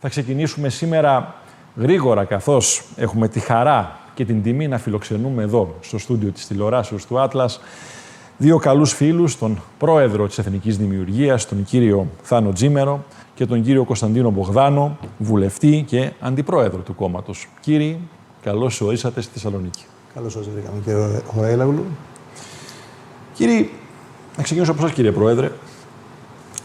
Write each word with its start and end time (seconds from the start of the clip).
Θα 0.00 0.08
ξεκινήσουμε 0.08 0.68
σήμερα 0.68 1.34
γρήγορα 1.76 2.24
καθώς 2.24 2.82
έχουμε 2.96 3.28
τη 3.28 3.40
χαρά 3.40 3.98
και 4.14 4.24
την 4.24 4.42
τιμή 4.42 4.68
να 4.68 4.78
φιλοξενούμε 4.78 5.42
εδώ 5.42 5.74
στο 5.80 5.98
στούντιο 5.98 6.30
της 6.30 6.46
τηλεοράσεως 6.46 7.06
του 7.06 7.20
Άτλας 7.20 7.60
δύο 8.36 8.58
καλούς 8.58 8.92
φίλους, 8.92 9.38
τον 9.38 9.62
πρόεδρο 9.78 10.26
της 10.26 10.38
Εθνικής 10.38 10.76
Δημιουργίας, 10.78 11.48
τον 11.48 11.64
κύριο 11.64 12.06
Θάνο 12.22 12.52
Τζίμερο 12.52 13.04
και 13.34 13.46
τον 13.46 13.62
κύριο 13.62 13.84
Κωνσταντίνο 13.84 14.30
Μπογδάνο, 14.30 14.98
βουλευτή 15.18 15.84
και 15.86 16.12
αντιπρόεδρο 16.20 16.80
του 16.80 16.94
κόμματος. 16.94 17.48
Κύριοι, 17.60 18.00
καλώς 18.42 18.80
ορίσατε 18.80 19.20
στη 19.20 19.32
Θεσσαλονίκη. 19.32 19.84
Καλώς 20.14 20.36
ορίσατε, 20.36 20.62
κύριε 20.84 21.20
Χωραϊλαγλου. 21.26 21.84
Κύριοι, 23.34 23.70
να 24.36 24.42
ξεκινήσω 24.42 24.72
από 24.72 24.82
εσάς 24.82 24.94
κύριε 24.94 25.12
Πρόεδρε. 25.12 25.50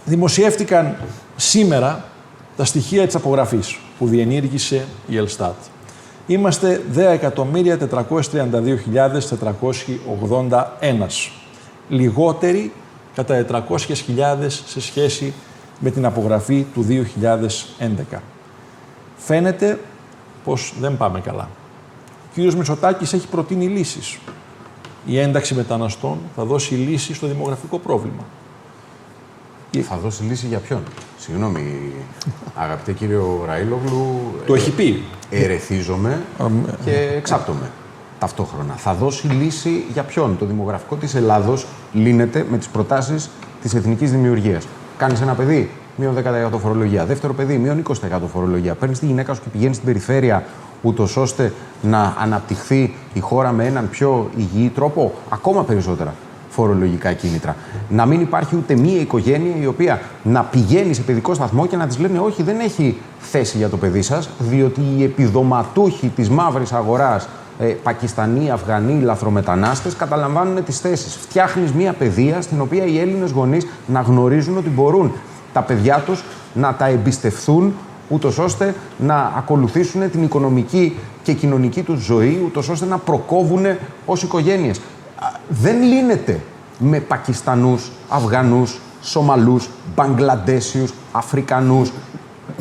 Δημοσιεύτηκαν 0.06 0.98
σήμερα 1.36 2.06
τα 2.58 2.66
στοιχεία 2.66 3.06
της 3.06 3.16
απογραφής 3.16 3.80
που 4.00 4.08
διενήργησε 4.08 4.86
η 5.08 5.18
Ελστάτ. 5.18 5.56
Είμαστε 6.28 6.82
10.432.481. 6.96 7.02
Λιγότεροι 11.90 12.72
κατά 13.16 13.46
400.000 13.50 13.66
σε 14.66 14.82
σχέση 14.82 15.34
με 15.80 15.92
την 15.92 16.06
απογραφή 16.06 16.66
του 16.74 16.86
2011. 16.90 17.04
Φαίνεται 19.18 19.80
πως 20.44 20.74
δεν 20.80 20.98
πάμε 20.98 21.20
καλά. 21.20 21.50
Ο 22.08 22.34
κύριος 22.34 22.56
Μητσοτάκης 22.56 23.14
έχει 23.14 23.28
προτείνει 23.28 23.68
λύσεις. 23.68 24.18
Η 25.06 25.20
ένταξη 25.20 25.54
μεταναστών 25.54 26.18
θα 26.36 26.44
δώσει 26.44 26.74
λύση 26.74 27.14
στο 27.14 27.28
δημογραφικό 27.28 27.80
πρόβλημα. 27.80 28.26
Θα 29.82 29.98
δώσει 29.98 30.24
λύση 30.24 30.46
για 30.46 30.58
ποιον; 30.58 30.80
Συγγνώμη, 31.18 31.92
αγαπητέ 32.56 32.92
κύριο 32.92 33.44
Ραίλογλου. 33.46 34.34
Το 34.46 34.54
έχει 34.54 34.72
πει. 34.72 35.04
Ερεθίζομαι 35.30 36.22
και 36.86 37.12
εξάπτομαι 37.16 37.72
ταυτόχρονα. 38.20 38.74
Θα 38.74 38.94
δώσει 38.94 39.28
λύση 39.28 39.84
για 39.94 40.04
ποιον; 40.04 40.38
Το 40.38 40.46
δημογραφικό 40.46 40.96
της 40.96 41.16
Ελλάδος 41.16 41.66
λύνεται 41.94 42.46
με 42.50 42.58
τις 42.58 42.68
προτάσεις 42.68 43.30
της 43.62 43.74
εθνικής 43.74 44.12
δημιουργίας. 44.12 44.68
Κάνεις 44.98 45.22
ένα 45.22 45.34
παιδί, 45.34 45.70
μείον 45.96 46.14
10% 46.14 46.58
φορολογία. 46.60 47.06
Δεύτερο 47.06 47.34
παιδί, 47.34 47.58
μείον 47.58 47.78
20% 47.78 48.28
φορολογία. 48.34 48.76
Παίρνεις 48.76 49.00
τη 49.00 49.06
γυναίκα 49.06 49.34
σου 49.34 49.42
και 49.42 49.50
πηγαίνεις 49.50 49.76
στην 49.76 49.88
περιφέρεια, 49.88 50.44
ούτως 50.82 51.18
ώστε 51.18 51.54
να 51.82 52.16
αναπτυχθεί 52.20 52.94
η 53.14 53.20
χώρα 53.20 53.52
με 53.52 53.66
έναν 53.66 53.90
πιο 53.90 54.30
υγιή 54.36 54.70
τρόπο, 54.70 55.14
ακόμα 55.30 55.64
περισσότερα 55.64 56.14
φορολογικά 56.56 57.14
κίνητρα. 57.14 57.56
Να 57.90 58.06
μην 58.06 58.22
υπάρχει 58.22 58.56
ούτε 58.56 58.76
μία 58.76 59.00
οικογένεια 59.00 59.56
η 59.62 59.66
οποία 59.66 60.02
να 60.24 60.44
πηγαίνει 60.44 60.94
σε 60.94 61.02
παιδικό 61.02 61.34
σταθμό 61.34 61.66
και 61.66 61.76
να 61.76 61.88
της 61.88 62.00
λένε 62.00 62.20
Όχι, 62.20 62.44
δεν 62.44 62.60
έχει 62.60 62.98
θέση 63.20 63.58
για 63.58 63.70
το 63.70 63.78
παιδί 63.78 64.02
σας, 64.02 64.30
διότι 64.40 64.82
οι 64.98 65.04
επιδοματούχοι 65.04 66.12
της 66.16 66.30
μαύρης 66.30 66.72
αγοράς, 66.72 67.28
ε, 67.60 67.66
Πακιστανοί, 67.66 68.52
Αφγανοί, 68.52 69.02
λαθρομετανάστες, 69.02 69.96
καταλαμβάνουν 69.96 70.64
τις 70.64 70.80
θέσεις. 70.80 71.16
Φτιάχνεις 71.16 71.72
μία 71.72 71.94
παιδεία 71.94 72.42
στην 72.42 72.62
οποία 72.62 72.86
οι 72.86 73.00
Έλληνες 73.00 73.32
γονείς 73.32 73.68
να 73.88 74.02
γνωρίζουν 74.02 74.58
ότι 74.58 74.70
μπορούν 74.70 75.12
τα 75.54 75.62
παιδιά 75.62 76.04
τους 76.06 76.24
να 76.54 76.74
τα 76.74 76.86
εμπιστευθούν 76.86 77.74
ούτως 78.10 78.38
ώστε 78.38 78.76
να 78.98 79.34
ακολουθήσουν 79.38 80.12
την 80.12 80.24
οικονομική 80.24 80.98
και 81.24 81.34
κοινωνική 81.34 81.82
τους 81.82 82.00
ζωή, 82.00 82.42
ούτως 82.46 82.70
ώστε 82.70 82.86
να 82.86 82.98
προκόβουν 82.98 83.66
ως 84.06 84.24
οικογένειες 84.24 84.82
δεν 85.50 85.82
λύνεται 85.82 86.40
με 86.80 87.00
Πακιστανούς, 87.00 87.92
Αφγανούς, 88.10 88.80
Σομαλούς, 89.02 89.70
Μπαγκλαντέσιους, 89.96 90.94
Αφρικανούς, 91.12 91.92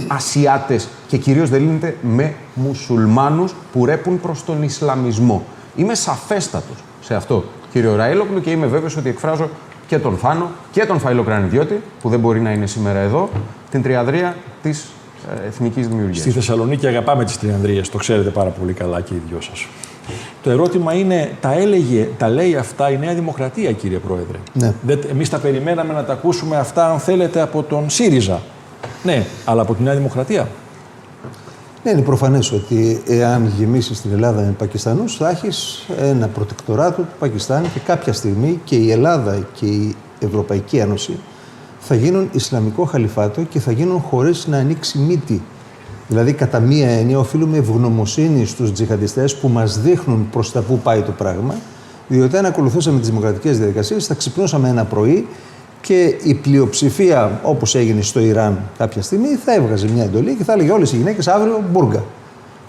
Ασιάτες 0.09 0.89
και 1.09 1.17
κυρίως 1.17 1.51
δεν 1.51 1.61
λύνεται 1.61 1.97
με 2.03 2.35
μουσουλμάνους 2.55 3.55
που 3.73 3.85
ρέπουν 3.85 4.21
προς 4.21 4.45
τον 4.45 4.63
Ισλαμισμό. 4.63 5.45
Είμαι 5.77 5.95
σαφέστατος 5.95 6.77
σε 7.01 7.15
αυτό, 7.15 7.45
κύριο 7.73 7.97
Ραήλοκλου, 7.97 8.41
και 8.41 8.51
είμαι 8.51 8.67
βέβαιος 8.67 8.97
ότι 8.97 9.09
εκφράζω 9.09 9.49
και 9.87 9.99
τον 9.99 10.17
Φάνο 10.17 10.51
και 10.71 10.87
τον 10.87 10.99
Φαϊλοκρανιδιώτη, 10.99 11.83
που 12.01 12.09
δεν 12.09 12.21
μπορεί 12.21 12.41
να 12.41 12.53
είναι 12.53 12.67
σήμερα 12.67 12.99
εδώ, 12.99 13.31
την 13.71 13.83
τριαδρία 13.83 14.37
της 14.63 14.89
ε, 15.45 15.47
εθνικής 15.47 15.89
δημιουργίας. 15.89 16.19
Στη 16.19 16.31
Θεσσαλονίκη 16.31 16.87
αγαπάμε 16.87 17.25
τις 17.25 17.39
τριανδρίες, 17.39 17.89
το 17.89 17.99
ξέρετε 17.99 18.31
πάρα 18.31 18.51
πολύ 18.51 18.73
καλά 18.73 19.01
και 19.01 19.15
οι 19.15 19.23
δυο 19.29 19.41
σας. 19.41 19.67
Το 20.45 20.51
ερώτημα 20.51 20.95
είναι, 20.95 21.31
τα 21.41 21.53
έλεγε, 21.53 22.09
τα 22.19 22.29
λέει 22.29 22.57
αυτά 22.57 22.91
η 22.91 22.99
Νέα 22.99 23.15
Δημοκρατία, 23.15 23.73
κύριε 23.73 23.99
Πρόεδρε; 23.99 24.39
Ναι. 24.53 24.75
Εμείς 25.11 25.29
τα 25.29 25.39
περιμέναμε 25.39 25.93
να 25.93 26.05
τα 26.05 26.13
ακούσουμε 26.13 26.57
αυτά, 26.57 26.91
αν 26.91 26.99
θέλετε, 26.99 27.41
από 27.41 27.63
τον 27.63 27.91
ΣΥΡΙΖΑ. 27.91 28.41
Ναι, 29.03 29.27
αλλά 29.45 29.63
από 29.63 29.75
τη 29.75 29.83
Νέα 29.83 29.95
Δημοκρατία; 29.95 30.49
Ναι, 31.83 31.91
είναι 31.91 32.01
προφανές 32.01 32.53
ότι 32.53 33.03
εάν 33.07 33.53
γεμίσεις 33.57 34.01
την 34.01 34.13
Ελλάδα 34.13 34.41
με 34.41 34.55
Πακιστανούς, 34.59 35.17
θα 35.17 35.31
έχεις 35.31 35.87
ένα 36.01 36.29
προτεκτοράτο 36.29 37.03
του 37.03 37.15
Πακιστάν 37.19 37.63
και 37.73 37.81
κάποια 37.85 38.13
στιγμή 38.13 38.61
και 38.65 38.77
η 38.77 38.91
Ελλάδα 38.91 39.47
και 39.53 39.67
η 39.67 39.97
Ευρωπαϊκή 40.21 40.77
Ένωση 40.77 41.19
θα 41.79 41.95
γίνουν 41.95 42.29
Ισλαμικό 42.33 42.85
χαλιφάτο 42.85 43.43
και 43.43 43.61
θα 43.61 43.73
γίνουν 43.73 44.01
χωρίς 44.01 44.47
να 44.47 44.59
ανοίξει 44.59 44.99
μύτη 44.99 45.43
Δηλαδή, 46.09 46.33
κατά 46.33 46.61
μία 46.61 46.89
έννοια, 46.89 47.19
οφείλουμε 47.19 47.57
ευγνωμοσύνη 47.57 48.47
στους 48.47 48.73
τζιχαντιστές 48.73 49.37
που 49.37 49.49
μας 49.49 49.81
δείχνουν 49.81 50.29
προς 50.31 50.53
τα 50.53 50.61
πού 50.61 50.79
πάει 50.79 51.01
το 51.01 51.13
πράγμα. 51.13 51.55
Διότι 52.09 52.37
αν 52.37 52.45
ακολουθούσαμε 52.45 52.99
τις 52.99 53.09
δημοκρατικές 53.09 53.59
διαδικασίες, 53.59 54.07
θα 54.07 54.15
ξυπνούσαμε 54.15 54.69
ένα 54.69 54.85
πρωί 54.85 55.27
και 55.81 56.17
η 56.23 56.35
πλειοψηφία, 56.35 57.41
όπως 57.43 57.75
έγινε 57.75 58.03
στο 58.03 58.21
Ιράν 58.21 58.59
κάποια 58.79 59.03
στιγμή, 59.03 59.29
θα 59.45 59.55
έβγαζε 59.55 59.89
μια 59.95 60.05
εντολή 60.05 60.35
και 60.35 60.45
θα 60.45 60.53
έλεγε 60.53 60.71
όλες 60.71 60.93
οι 60.93 60.97
γυναίκες 60.97 61.29
αύριο 61.29 61.65
μπουργκα. 61.73 62.05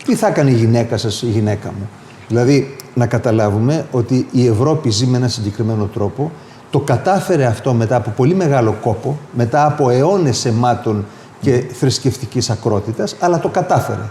Τι 0.05 0.15
θα 0.15 0.27
έκανε 0.27 0.51
η 0.51 0.53
γυναίκα 0.53 0.97
σας, 0.97 1.21
η 1.21 1.25
γυναίκα 1.27 1.67
μου; 1.79 1.89
Δηλαδή, 2.27 2.75
να 2.93 3.05
καταλάβουμε 3.05 3.85
ότι 3.91 4.27
η 4.31 4.47
Ευρώπη 4.47 4.89
ζει 4.89 5.05
με 5.05 5.17
ένα 5.17 5.27
συγκεκριμένο 5.27 5.85
τρόπο. 5.85 6.31
Το 6.69 6.79
κατάφερε 6.79 7.45
αυτό 7.45 7.73
μετά 7.73 7.95
από 7.95 8.09
πολύ 8.09 8.35
μεγάλο 8.35 8.75
κόπο, 8.81 9.17
μετά 9.33 9.65
από 9.65 9.89
αιώνες 9.89 10.45
αιμάτων 10.45 11.05
και 11.45 11.63
θρησκευτικής 11.73 12.49
ακρότητας, 12.49 13.15
αλλά 13.19 13.39
το 13.39 13.49
κατάφερε. 13.49 14.09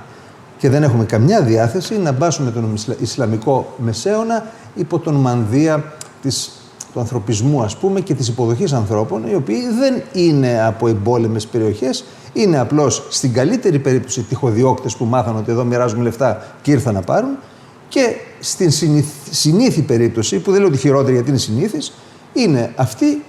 Και 0.58 0.68
δεν 0.68 0.82
έχουμε 0.82 1.04
καμιά 1.04 1.42
διάθεση 1.42 1.98
να 1.98 2.12
μπάσουμε 2.12 2.50
τον 2.50 2.78
Ισλαμικό 3.00 3.74
μεσαίωνα 3.76 4.46
υπό 4.74 4.98
τον 4.98 5.14
μανδύα 5.14 5.84
της, 6.22 6.50
του 6.92 7.00
ανθρωπισμού, 7.00 7.62
ας 7.62 7.76
πούμε, 7.76 8.00
και 8.00 8.14
της 8.14 8.28
υποδοχής 8.28 8.72
ανθρώπων, 8.72 9.26
οι 9.30 9.34
οποίοι 9.34 9.60
δεν 9.78 10.02
είναι 10.12 10.64
από 10.66 10.88
εμπόλεμες 10.88 11.46
περιοχές, 11.46 12.04
είναι 12.32 12.58
απλώς 12.58 13.06
στην 13.10 13.32
καλύτερη 13.32 13.78
περίπτωση 13.78 14.22
τυχοδιώκτες 14.22 14.96
που 14.96 15.04
μάθαν 15.04 15.36
ότι 15.36 15.50
εδώ 15.50 15.64
μοιράζουμε 15.64 16.02
λεφτά 16.02 16.42
και 16.62 16.70
ήρθαν 16.70 16.94
να 16.94 17.02
πάρουν, 17.02 17.30
και 17.88 18.14
στην 18.40 18.70
συνήθι 19.30 19.82
περίπτωση, 19.82 20.38
που 20.38 20.50
δεν 20.50 20.60
λέω 20.60 20.70
τη 20.70 20.76
χειρότερη 20.76 21.12
γιατί 21.12 21.28
είναι 21.28 21.38
συνήθις, 21.38 21.92
είναι 22.32 22.72
αυτοί 22.76 23.22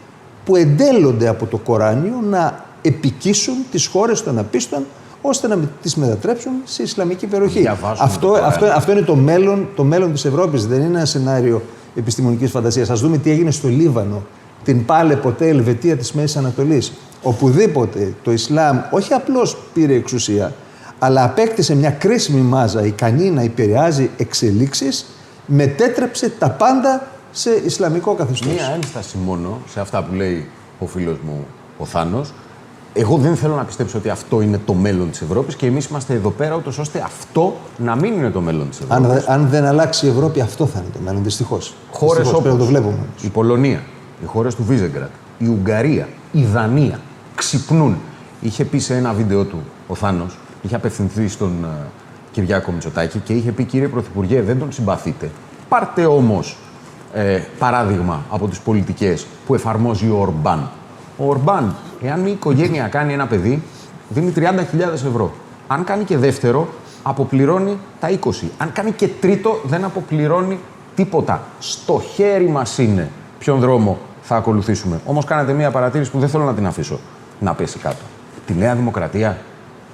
που 0.46 0.56
εντέλλονται 0.56 1.28
από 1.28 1.46
το 1.46 1.58
Κοράνιο 1.58 2.24
να 2.30 2.65
επικίσουν 2.88 3.56
τις 3.72 3.88
χώρες 3.88 4.24
των 4.24 4.38
απίστων 4.38 4.86
ώστε 5.22 5.48
να 5.48 5.58
τις 5.82 5.96
μετατρέψουν 5.96 6.52
σε 6.64 6.84
Ισλαμική 6.84 7.28
περιοχή. 7.28 7.68
Αυτό, 8.00 8.32
αυτό, 8.32 8.66
αυτό 8.66 8.92
είναι 8.92 9.02
το 9.02 9.16
μέλλον, 9.16 9.68
το 9.76 9.84
μέλλον 9.84 10.14
της 10.14 10.26
Ευρώπης. 10.26 10.68
Δεν 10.68 10.82
είναι 10.82 10.98
ένα 10.98 11.06
σενάριο 11.06 11.62
επιστημονικής 11.96 12.52
φαντασίας. 12.52 12.90
Ας 12.90 13.02
δούμε 13.02 13.18
τι 13.18 13.30
έγινε 13.30 13.52
στο 13.52 13.68
Λίβανο, 13.68 14.26
την 14.64 14.86
πάλε 14.86 15.16
ποτέ 15.16 15.48
Ελβετία 15.48 15.98
της 15.98 16.12
Μέσης 16.12 16.38
Ανατολής. 16.38 16.92
Οπουδήποτε 17.24 18.14
το 18.24 18.32
Ισλάμ 18.32 18.80
όχι 18.92 19.14
απλώς 19.14 19.58
πήρε 19.74 19.94
εξουσία, 19.94 20.54
αλλά 21.00 21.24
απέκτησε 21.24 21.76
μια 21.76 21.90
κρίσιμη 21.90 22.42
μάζα 22.42 22.86
ικανή 22.86 23.30
να 23.30 23.42
επηρεάζει 23.42 24.10
εξελίξεις, 24.18 25.06
μετέτρεψε 25.46 26.30
τα 26.30 26.50
πάντα 26.50 27.08
σε 27.32 27.50
Ισλαμικό 27.66 28.14
καθεστώς. 28.14 28.52
Μία 28.52 28.72
ένσταση 28.76 29.18
μόνο 29.26 29.62
σε 29.70 29.80
αυτά 29.80 30.04
που 30.04 30.14
λέει 30.14 30.50
ο 30.80 30.86
φίλος 30.86 31.18
μου 31.26 31.46
ο 31.78 31.86
Θάνος, 31.86 32.34
εγώ 32.98 33.18
δεν 33.18 33.36
θέλω 33.36 33.56
να 33.56 33.64
πιστέψω 33.64 33.98
ότι 33.98 34.10
αυτό 34.10 34.42
είναι 34.42 34.60
το 34.66 34.74
μέλλον 34.74 35.10
της 35.10 35.22
Ευρώπης 35.22 35.56
και 35.56 35.66
εμείς 35.66 35.86
είμαστε 35.86 36.14
εδώ 36.14 36.30
πέρα 36.30 36.56
ούτως 36.56 36.78
ώστε 36.78 37.02
αυτό 37.06 37.56
να 37.78 37.96
μην 37.96 38.14
είναι 38.14 38.30
το 38.30 38.42
μέλλον 38.42 38.70
της 38.70 38.80
Ευρώπης. 38.80 39.28
Αν, 39.28 39.42
αν 39.42 39.48
δεν 39.50 39.66
αλλάξει 39.66 40.06
η 40.06 40.10
Ευρώπη, 40.10 40.42
αυτό 40.42 40.66
θα 40.66 40.80
είναι 40.80 40.90
το 40.94 41.00
μέλλον, 41.04 41.24
δυστυχώς. 41.24 41.74
Χώρες 41.92 42.34
όπως 42.34 42.70
η 43.22 43.30
Πολωνία, 43.30 43.84
οι 44.24 44.26
χώρες 44.26 44.56
του 44.56 44.64
Βίζεγκρατ, 44.64 45.10
η 45.38 45.48
Ουγγαρία, 45.48 46.08
η 46.32 46.44
Δανία 46.44 47.00
ξυπνούν. 47.36 47.98
Είχε 48.42 48.66
πει 48.66 48.80
σε 48.80 48.96
ένα 48.96 49.14
βίντεο 49.14 49.44
του 49.44 49.58
ο 49.88 49.96
Θάνος, 49.96 50.38
είχε 50.62 50.76
απευθυνθεί 50.76 51.28
στον 51.28 51.52
uh, 51.64 51.86
Κυριάκο 52.32 52.72
Μητσοτάκη 52.72 53.20
και 53.20 53.34
είχε 53.34 53.52
πει: 53.52 53.64
Κύριε 53.64 53.88
Πρωθυπουργέ, 53.88 54.42
δεν 54.42 54.60
τον 54.60 54.72
συμπαθείτε. 54.72 55.32
Πάρτε 55.70 56.06
όμως 56.06 56.58
ε, 57.14 57.40
παράδειγμα 57.60 58.24
από 58.30 58.48
τις 58.48 58.60
πολιτικές 58.60 59.26
που 59.46 59.54
εφαρμόζει 59.54 60.10
ο 60.10 60.18
Ορμπάν. 60.20 60.70
Ο 61.18 61.30
Ορμπάν 61.30 61.76
Εάν 62.06 62.20
μια 62.20 62.32
οικογένεια 62.32 62.88
κάνει 62.88 63.14
ένα 63.14 63.28
παιδί, 63.28 63.62
δίνει 64.10 64.34
30.000 64.36 64.44
ευρώ. 64.94 65.34
Αν 65.68 65.84
κάνει 65.84 66.04
και 66.04 66.18
δεύτερο, 66.18 66.68
αποπληρώνει 67.04 67.78
τα 68.00 68.10
20. 68.10 68.16
Αν 68.58 68.72
κάνει 68.72 68.92
και 68.92 69.08
τρίτο, 69.08 69.62
δεν 69.66 69.84
αποπληρώνει 69.84 70.60
τίποτα. 70.96 71.44
Στο 71.60 72.02
χέρι 72.14 72.48
μας 72.50 72.78
είναι 72.78 73.10
ποιον 73.40 73.60
δρόμο 73.60 73.98
θα 74.22 74.36
ακολουθήσουμε. 74.36 75.00
Όμως 75.06 75.26
κάνατε 75.26 75.54
μια 75.54 75.72
παρατήρηση 75.72 76.12
που 76.12 76.20
δεν 76.20 76.30
θέλω 76.30 76.44
να 76.44 76.54
την 76.54 76.68
αφήσω 76.68 77.00
να 77.40 77.54
πέσει 77.54 77.80
κάτω. 77.80 78.04
Τη 78.46 78.54
Νέα 78.54 78.76
Δημοκρατία 78.76 79.38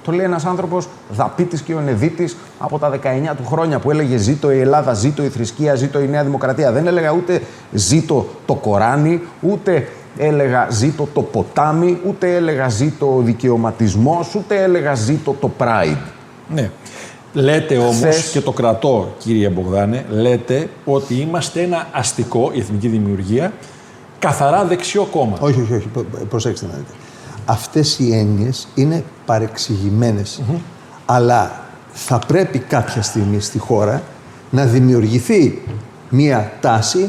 Το 0.04 0.12
λέει 0.12 0.24
ένας 0.24 0.44
άνθρωπος 0.44 0.88
δαπίτης 1.10 1.60
και 1.60 1.74
ονεδίτης 1.74 2.36
από 2.58 2.78
τα 2.78 2.90
19 2.90 3.36
του 3.36 3.46
χρόνια 3.46 3.78
που 3.78 3.90
έλεγε 3.90 4.16
Ζήτω 4.16 4.52
η 4.52 4.60
Ελλάδα, 4.60 4.94
ζήτω 4.94 5.24
η 5.24 5.28
θρησκεία, 5.28 5.74
ζήτω 5.74 6.00
η 6.00 6.08
Νέα 6.08 6.24
Δημοκρατία. 6.24 6.72
Δεν 6.72 6.86
έλεγα 6.86 7.12
ούτε 7.12 7.42
ζήτω 7.72 8.26
το 8.46 8.54
Κοράνι, 8.54 9.22
ούτε 9.40 9.88
έλεγα 10.16 10.66
ζήτω 10.70 11.08
το 11.14 11.22
ποτάμι, 11.22 12.00
ούτε 12.06 12.34
έλεγα 12.34 12.68
ζήτω 12.68 13.14
ο 13.16 13.20
δικαιωματισμός, 13.20 14.34
ούτε 14.34 14.62
έλεγα 14.62 14.94
ζήτω 14.94 15.36
το 15.40 15.50
Pride. 15.58 15.96
Ναι. 16.54 16.70
Λέτε 17.32 17.76
όμως, 17.76 18.30
και 18.32 18.40
το 18.40 18.52
κρατώ 18.52 19.14
κύριε 19.18 19.48
Μπογδάνε, 19.48 20.04
λέτε 20.10 20.68
ότι 20.84 21.14
είμαστε 21.14 21.62
ένα 21.62 21.86
αστικό, 21.92 22.50
η 22.54 22.58
εθνική 22.58 22.88
δημιουργία, 22.88 23.52
καθαρά 24.18 24.64
δεξιό 24.64 25.04
κόμμα. 25.04 25.36
Όχι, 25.40 25.60
όχι, 25.60 25.74
όχι. 25.74 25.88
Προσέξτε 26.28 26.66
να 26.66 26.72
δείτε. 26.72 26.92
Αυτές 27.44 27.98
οι 27.98 28.14
έννοιες 28.14 28.68
είναι 28.74 29.04
παρεξηγημένες. 29.26 30.42
Αλλά 31.06 31.60
θα 31.92 32.18
πρέπει 32.18 32.58
κάποια 32.58 33.02
στιγμή 33.02 33.40
στη 33.40 33.58
χώρα 33.58 34.02
να 34.50 34.64
δημιουργηθεί 34.64 35.62
μία 36.08 36.52
τάση 36.60 37.08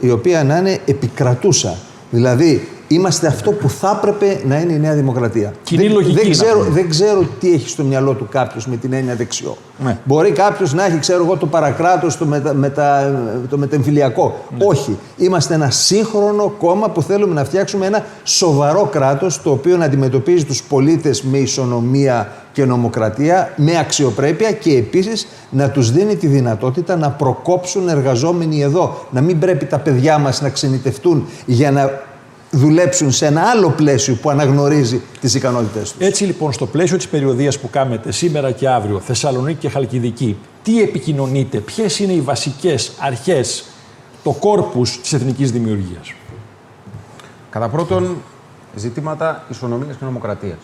η 0.00 0.10
οποία 0.10 0.44
να 0.44 0.56
είναι 0.56 0.78
επικρατούσα. 0.84 1.76
Δηλαδή, 2.14 2.60
είμαστε 2.94 3.26
αυτό 3.26 3.50
που 3.50 3.68
θα 3.68 4.00
έπρεπε 4.02 4.40
να 4.46 4.58
είναι 4.58 4.72
η 4.72 4.78
Νέα 4.78 4.94
Δημοκρατία. 4.94 5.52
Κοινή 5.62 5.82
δεν, 5.82 5.92
λογική 5.92 6.14
δεν, 6.14 6.24
είναι 6.24 6.34
ξέρω, 6.34 6.60
αυτό. 6.60 6.72
δεν 6.72 6.88
ξέρω 6.88 7.28
τι 7.40 7.52
έχει 7.52 7.68
στο 7.68 7.84
μυαλό 7.84 8.12
του 8.12 8.28
κάποιος 8.30 8.66
με 8.66 8.76
την 8.76 8.92
έννοια 8.92 9.14
δεξιό. 9.14 9.56
Ναι. 9.78 9.98
Μπορεί 10.04 10.30
κάποιος 10.30 10.74
να 10.74 10.84
έχει, 10.84 10.98
ξέρω 10.98 11.24
εγώ, 11.24 11.36
το 11.36 11.46
παρακράτος, 11.46 12.16
το, 12.16 12.24
μετα, 12.24 12.54
μετα, 12.54 13.12
το 13.50 13.58
μετεμφυλιακό. 13.58 14.44
Ναι. 14.58 14.64
Όχι. 14.64 14.98
Είμαστε 15.16 15.54
ένα 15.54 15.70
σύγχρονο 15.70 16.54
κόμμα 16.58 16.90
που 16.90 17.02
θέλουμε 17.02 17.34
να 17.34 17.44
φτιάξουμε 17.44 17.86
ένα 17.86 18.04
σοβαρό 18.24 18.88
κράτος 18.92 19.42
το 19.42 19.50
οποίο 19.50 19.76
να 19.76 19.84
αντιμετωπίζει 19.84 20.44
τους 20.44 20.62
πολίτες 20.62 21.22
με 21.22 21.38
ισονομία 21.38 22.32
και 22.52 22.64
νομοκρατία, 22.64 23.52
με 23.56 23.78
αξιοπρέπεια 23.78 24.52
και 24.52 24.76
επίσης 24.76 25.26
να 25.50 25.70
τους 25.70 25.90
δίνει 25.90 26.16
τη 26.16 26.26
δυνατότητα 26.26 26.96
να 26.96 27.10
προκόψουν 27.10 27.88
εργαζόμενοι 27.88 28.62
εδώ. 28.62 29.06
Να 29.10 29.20
μην 29.20 29.38
πρέπει 29.38 29.64
τα 29.64 29.78
παιδιά 29.78 30.18
μας 30.18 30.40
να 30.40 30.48
ξενιτευτούν 30.48 31.26
για 31.46 31.70
να 31.70 31.90
δουλέψουν 32.54 33.12
σε 33.12 33.26
ένα 33.26 33.42
άλλο 33.42 33.70
πλαίσιο 33.70 34.14
που 34.14 34.30
αναγνωρίζει 34.30 35.02
τις 35.20 35.34
ικανότητες 35.34 35.92
τους. 35.92 36.06
Έτσι 36.06 36.24
λοιπόν, 36.24 36.52
στο 36.52 36.66
πλαίσιο 36.66 36.96
της 36.96 37.08
περιοδίας 37.08 37.58
που 37.58 37.70
κάνετε 37.70 38.12
σήμερα 38.12 38.50
και 38.50 38.68
αύριο, 38.68 39.00
Θεσσαλονίκη 39.00 39.58
και 39.58 39.68
Χαλκιδική, 39.68 40.36
τι 40.62 40.82
επικοινωνείτε, 40.82 41.58
ποιες 41.58 41.98
είναι 41.98 42.12
οι 42.12 42.20
βασικές 42.20 42.92
αρχές, 42.98 43.64
το 44.22 44.30
κόρπους 44.30 45.00
της 45.00 45.12
εθνικής 45.12 45.52
δημιουργίας; 45.52 46.12
Κατά 47.50 47.68
πρώτον, 47.68 48.16
ζητήματα 48.76 49.44
ισονομίας 49.48 49.96
και 49.96 50.04
νομοκρατίας. 50.04 50.58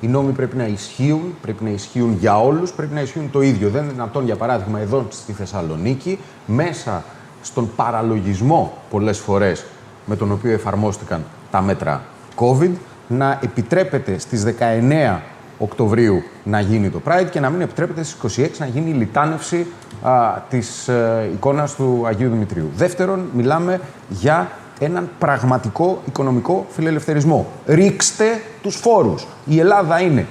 Οι 0.00 0.06
νόμοι 0.06 0.32
πρέπει 0.32 0.56
να 0.56 0.66
ισχύουν, 0.66 1.34
πρέπει 1.42 1.64
να 1.64 1.70
ισχύουν 1.70 2.16
για 2.20 2.40
όλους, 2.40 2.72
πρέπει 2.72 2.94
να 2.94 3.00
ισχύουν 3.00 3.30
το 3.30 3.40
ίδιο. 3.40 3.68
Δεν 3.70 3.82
είναι 3.82 3.92
δυνατόν, 3.92 4.24
για 4.24 4.36
παράδειγμα, 4.36 4.80
εδώ 4.80 5.06
στη 5.10 5.32
Θεσσαλονίκη, 5.32 6.18
μέσα 6.46 7.04
στον 7.42 7.70
παραλογισμό 7.76 8.78
πολλές 8.90 9.18
φορές 9.18 9.64
με 10.10 10.16
τον 10.16 10.32
οποίο 10.32 10.52
εφαρμόστηκαν 10.52 11.24
τα 11.50 11.60
μέτρα 11.60 12.02
COVID, 12.36 12.70
να 13.08 13.38
επιτρέπεται 13.42 14.18
στις 14.18 14.44
19 14.58 15.18
Οκτωβρίου 15.58 16.22
να 16.44 16.60
γίνει 16.60 16.90
το 16.90 17.00
Pride 17.06 17.26
και 17.30 17.40
να 17.40 17.50
μην 17.50 17.60
επιτρέπεται 17.60 18.02
στις 18.02 18.38
26 18.38 18.48
να 18.58 18.66
γίνει 18.66 18.90
η 18.90 18.92
λιτάνευση 18.92 19.66
α, 20.02 20.38
της 20.48 20.88
ε, 20.88 21.30
εικόνας 21.32 21.74
του 21.74 22.02
Αγίου 22.06 22.30
Δημητρίου. 22.30 22.70
Δεύτερον, 22.76 23.30
μιλάμε 23.34 23.80
για 24.08 24.50
έναν 24.78 25.08
πραγματικό 25.18 26.02
οικονομικό 26.06 26.66
φιλελευθερισμό. 26.70 27.46
Ρίξτε 27.66 28.24
τους 28.62 28.76
φόρους. 28.76 29.26
Η 29.44 29.58
Ελλάδα 29.58 30.00
είναι 30.00 30.26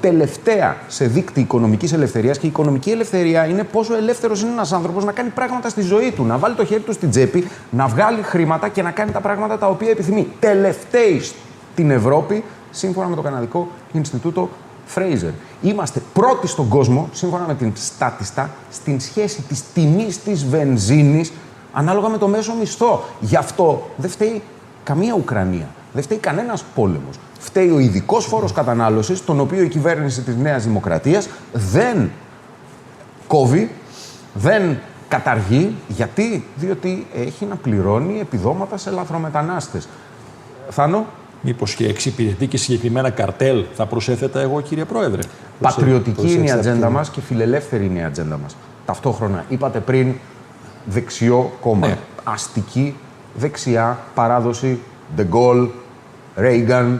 τελευταία 0.00 0.76
σε 0.88 1.06
δίκτυ 1.06 1.40
οικονομικής 1.40 1.92
ελευθερίας 1.92 2.38
και 2.38 2.46
η 2.46 2.48
οικονομική 2.48 2.90
ελευθερία 2.90 3.46
είναι 3.46 3.64
πόσο 3.64 3.94
ελεύθερος 3.94 4.42
είναι 4.42 4.50
ένας 4.50 4.72
άνθρωπος 4.72 5.04
να 5.04 5.12
κάνει 5.12 5.28
πράγματα 5.28 5.68
στη 5.68 5.82
ζωή 5.82 6.12
του, 6.12 6.24
να 6.24 6.38
βάλει 6.38 6.54
το 6.54 6.64
χέρι 6.64 6.80
του 6.80 6.92
στην 6.92 7.10
τσέπη, 7.10 7.48
να 7.70 7.86
βγάλει 7.86 8.22
χρήματα 8.22 8.68
και 8.68 8.82
να 8.82 8.90
κάνει 8.90 9.10
τα 9.10 9.20
πράγματα 9.20 9.58
τα 9.58 9.66
οποία 9.66 9.90
επιθυμεί. 9.90 10.28
Τελευταίοι 10.40 11.22
στην 11.72 11.90
Ευρώπη, 11.90 12.44
σύμφωνα 12.70 13.08
με 13.08 13.16
το 13.16 13.22
Καναδικό 13.22 13.68
Ινστιτούτο 13.92 14.48
Fraser. 14.94 15.32
Είμαστε 15.62 16.02
πρώτοι 16.12 16.46
στον 16.46 16.68
κόσμο, 16.68 17.08
σύμφωνα 17.12 17.44
με 17.46 17.54
την 17.54 17.72
Στάτιστα, 17.74 18.50
στην 18.70 19.00
σχέση 19.00 19.42
της 19.42 19.62
τιμής 19.74 20.22
της 20.22 20.44
βενζίνης 20.44 21.32
ανάλογα 21.72 22.08
με 22.08 22.18
το 22.18 22.28
μέσο 22.28 22.54
μισθό. 22.54 23.04
Γι' 23.20 23.36
αυτό 23.36 23.90
δεν 23.96 24.10
φταίει 24.10 24.42
καμία 24.84 25.14
Ουκρανία. 25.14 25.68
Δεν 25.92 26.02
φταίει 26.02 26.18
κανένας 26.18 26.64
πόλεμος. 26.74 27.18
Φταίει 27.44 27.70
ο 27.70 27.78
ειδικός 27.78 28.24
φόρος 28.24 28.52
κατανάλωσης, 28.52 29.24
τον 29.24 29.40
οποίο 29.40 29.62
η 29.62 29.68
κυβέρνηση 29.68 30.20
της 30.20 30.36
Νέας 30.36 30.64
Δημοκρατίας 30.64 31.28
δεν 31.52 32.10
κόβει, 33.26 33.70
δεν 34.34 34.78
καταργεί. 35.08 35.74
Γιατί; 35.88 36.44
Διότι 36.56 37.06
έχει 37.14 37.44
να 37.44 37.54
πληρώνει 37.54 38.18
επιδόματα 38.20 38.76
σε 38.76 38.90
λαθρομετανάστες. 38.90 39.88
Θάνο, 40.70 41.06
Μήπως 41.40 41.74
και 41.74 41.86
εξυπηρετεί 41.86 42.46
και 42.46 42.56
συγκεκριμένα 42.56 43.10
καρτέλ, 43.10 43.64
θα 43.74 43.86
προσέθετα 43.86 44.40
εγώ 44.40 44.60
κύριε 44.60 44.84
Πρόεδρε. 44.84 45.22
πατριωτική 45.60 46.20
είναι 46.20 46.30
η 46.30 46.34
προσέξτε 46.34 46.56
ατζέντα 46.58 46.86
αυτή. 46.86 46.96
μας 46.96 47.10
και 47.10 47.20
φιλελεύθερη 47.20 47.84
είναι 47.84 47.98
η 47.98 48.02
ατζέντα 48.02 48.38
μας. 48.38 48.56
Ταυτόχρονα, 48.86 49.44
είπατε 49.48 49.80
πριν, 49.80 50.14
δεξιό 50.84 51.52
κόμμα. 51.60 51.86
Ναι. 51.86 51.98
Αστική, 52.24 52.96
δεξιά, 53.34 53.98
παράδοση, 54.14 54.78
De 55.16 55.22
Gaulle, 55.32 55.68
Reagan. 56.36 56.98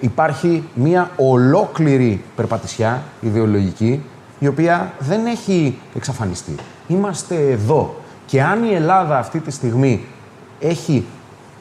Υπάρχει 0.00 0.64
μια 0.74 1.10
ολόκληρη 1.16 2.22
περπατησιά 2.36 3.02
ιδεολογική, 3.20 4.02
η 4.38 4.46
οποία 4.46 4.92
δεν 4.98 5.26
έχει 5.26 5.78
εξαφανιστεί. 5.96 6.54
Είμαστε 6.86 7.50
εδώ. 7.50 7.94
Και 8.26 8.42
αν 8.42 8.64
η 8.64 8.74
Ελλάδα 8.74 9.18
αυτή 9.18 9.38
τη 9.40 9.50
στιγμή 9.50 10.04
έχει 10.60 11.04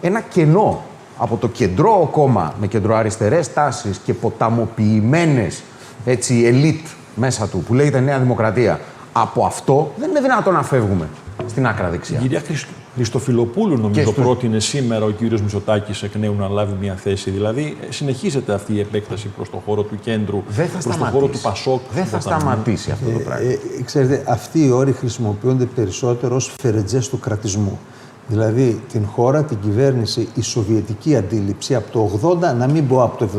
ένα 0.01 0.21
κενό 0.21 0.83
από 1.17 1.35
το 1.37 1.47
κεντρό 1.47 2.09
κόμμα 2.11 2.53
με 2.59 2.67
κεντροαριστερές 2.67 3.53
τάσεις 3.53 3.97
και 3.97 4.13
ποταμοποιημένες 4.13 5.63
έτσι, 6.05 6.43
ελίτ 6.45 6.87
μέσα 7.15 7.47
του 7.47 7.57
που 7.67 7.73
λέγεται 7.73 7.99
Νέα 7.99 8.19
Δημοκρατία, 8.19 8.79
από 9.13 9.45
αυτό 9.45 9.91
δεν 9.97 10.09
είναι 10.09 10.21
δυνατόν 10.21 10.53
να 10.53 10.63
φεύγουμε 10.63 11.07
στην 11.47 11.67
άκρα 11.67 11.89
δεξιά. 11.89 12.17
Η 12.17 12.21
κυρία 12.21 12.39
Χρυσ- 12.45 12.67
Χριστοφιλοπούλου 13.03 13.77
νομίζω 13.77 14.01
Και 14.01 14.11
στους- 14.11 14.23
πρότεινε 14.23 14.59
σήμερα 14.59 15.05
ο 15.05 15.09
κύριος 15.09 15.41
Μητσοτάκης 15.41 16.03
εκ 16.03 16.15
νέου 16.15 16.35
να 16.35 16.47
λάβει 16.47 16.75
μια 16.81 16.95
θέση. 16.95 17.29
Δηλαδή 17.29 17.77
ε, 17.89 17.91
συνεχίζεται 17.91 18.53
αυτή 18.53 18.73
η 18.73 18.79
επέκταση 18.79 19.27
προς 19.27 19.49
το 19.49 19.61
χώρο 19.65 19.81
του 19.83 19.99
κέντρου, 20.01 20.43
Δεν 20.49 20.65
θα 20.65 20.71
προς 20.71 20.83
το 20.83 20.91
σταματήσει. 20.91 21.19
χώρο 21.19 21.27
του 21.31 21.39
Πασόκ. 21.41 21.81
Δεν 21.93 22.03
του 22.03 22.09
θα 22.09 22.17
Ποταμού. 22.17 22.39
σταματήσει 22.39 22.91
αυτό 22.91 23.09
το 23.11 23.19
πράγμα. 23.19 23.43
Ε, 23.45 23.51
ε, 23.79 23.81
ξέρετε, 23.85 24.23
αυτοί 24.27 24.65
οι 24.65 24.69
όροι 24.71 24.91
χρησιμοποιούνται 24.91 25.65
περισσότερο 25.65 26.35
ως 26.35 26.53
φερετζές 26.61 27.09
του 27.09 27.19
κρατισμού. 27.19 27.79
Δηλαδή, 28.29 28.81
την 28.91 29.05
χώρα, 29.05 29.43
την 29.43 29.57
κυβέρνηση, 29.61 30.27
η 30.35 30.41
σοβιετική 30.41 31.15
αντίληψη 31.15 31.75
από 31.75 31.91
το 31.91 32.19
80, 32.23 32.55
να 32.57 32.67
μην 32.67 32.87
πω 32.87 33.03
από 33.03 33.17
το 33.17 33.29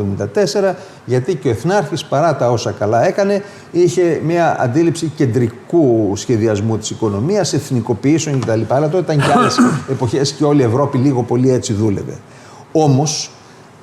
74, 0.67 0.75
γιατί 1.05 1.35
και 1.35 1.47
ο 1.47 1.51
Εθνάρχης, 1.51 2.05
παρά 2.05 2.35
τα 2.35 2.51
όσα 2.51 2.71
καλά 2.71 3.07
έκανε, 3.07 3.43
είχε 3.71 4.21
μια 4.25 4.61
αντίληψη 4.61 5.11
κεντρικού 5.15 6.13
σχεδιασμού 6.15 6.77
της 6.77 6.89
οικονομίας, 6.89 7.53
εθνικοποιήσεων 7.53 8.39
κτλ. 8.39 8.61
Αλλά 8.67 8.89
τότε 8.89 9.13
ήταν 9.13 9.27
και 9.27 9.37
άλλες 9.37 9.57
εποχές 9.91 10.31
και 10.31 10.43
όλη 10.43 10.61
η 10.61 10.65
Ευρώπη 10.65 10.97
λίγο 10.97 11.23
πολύ 11.23 11.51
έτσι 11.51 11.73
δούλευε. 11.73 12.17
Όμως, 12.71 13.31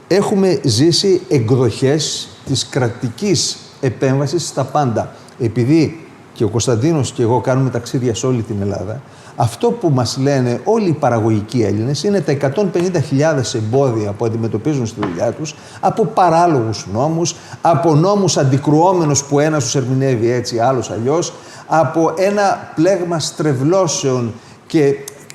έχουμε 0.09 0.61
ζήσει 0.65 1.21
εκδοχές 1.29 2.29
της 2.47 2.69
κρατικής 2.69 3.57
επέμβασης 3.81 4.47
στα 4.47 4.65
πάντα. 4.65 5.13
Επειδή 5.39 6.07
και 6.33 6.45
ο 6.45 6.49
Κωνσταντίνος 6.49 7.13
και 7.13 7.23
εγώ 7.23 7.41
κάνουμε 7.41 7.71
ταξίδια 7.71 8.15
σε 8.15 8.27
όλη 8.27 8.43
την 8.43 8.57
Ελλάδα, 8.61 9.03
αυτό 9.41 9.71
που 9.71 9.91
μας 9.91 10.19
λένε 10.21 10.61
όλοι 10.65 10.89
οι 10.89 10.93
παραγωγικοί 10.93 11.63
Έλληνες 11.63 12.03
είναι 12.03 12.21
τα 12.21 12.53
150.000 12.55 13.55
εμπόδια 13.55 14.13
που 14.13 14.25
αντιμετωπίζουν 14.25 14.87
στη 14.87 15.01
δουλειά 15.01 15.33
τους 15.33 15.55
από 15.81 16.05
παράλογους 16.05 16.87
νόμους, 16.93 17.35
από 17.61 17.95
νόμους 17.95 18.37
αντικρουόμενους 18.37 19.25
που 19.25 19.41
ένας 19.41 19.65
τους 19.65 19.75
ερμηνεύει 19.75 20.31
έτσι, 20.31 20.59
άλλος 20.59 20.91
αλλιώς, 20.91 21.33
από 21.67 22.13
ένα 22.17 22.73
πλέγμα 22.75 23.19
στρεβλώσεων 23.19 24.33
και 24.67 24.95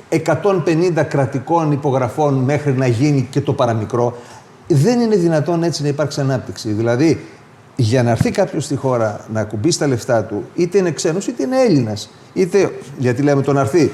150 0.09 1.03
κρατικών 1.03 1.71
υπογραφών 1.71 2.33
μέχρι 2.33 2.73
να 2.73 2.87
γίνει 2.87 3.27
και 3.31 3.41
το 3.41 3.53
παραμικρό. 3.53 4.17
Δεν 4.67 4.99
είναι 4.99 5.15
δυνατόν 5.15 5.63
έτσι 5.63 5.81
να 5.81 5.87
υπάρξει 5.87 6.19
ανάπτυξη. 6.19 6.69
Δηλαδή, 6.69 7.25
για 7.75 8.03
να 8.03 8.09
έρθει 8.09 8.31
κάποιος 8.31 8.63
στη 8.63 8.75
χώρα 8.75 9.19
να 9.33 9.39
ακουμπήσει 9.39 9.79
τα 9.79 9.87
λεφτά 9.87 10.23
του, 10.23 10.43
είτε 10.55 10.77
είναι 10.77 10.91
ξένος 10.91 11.27
είτε 11.27 11.43
είναι 11.43 11.61
Έλληνας. 11.61 12.09
Είτε, 12.33 12.71
γιατί 12.97 13.21
λέμε 13.21 13.41
το 13.41 13.53
να 13.53 13.59
έρθει 13.59 13.91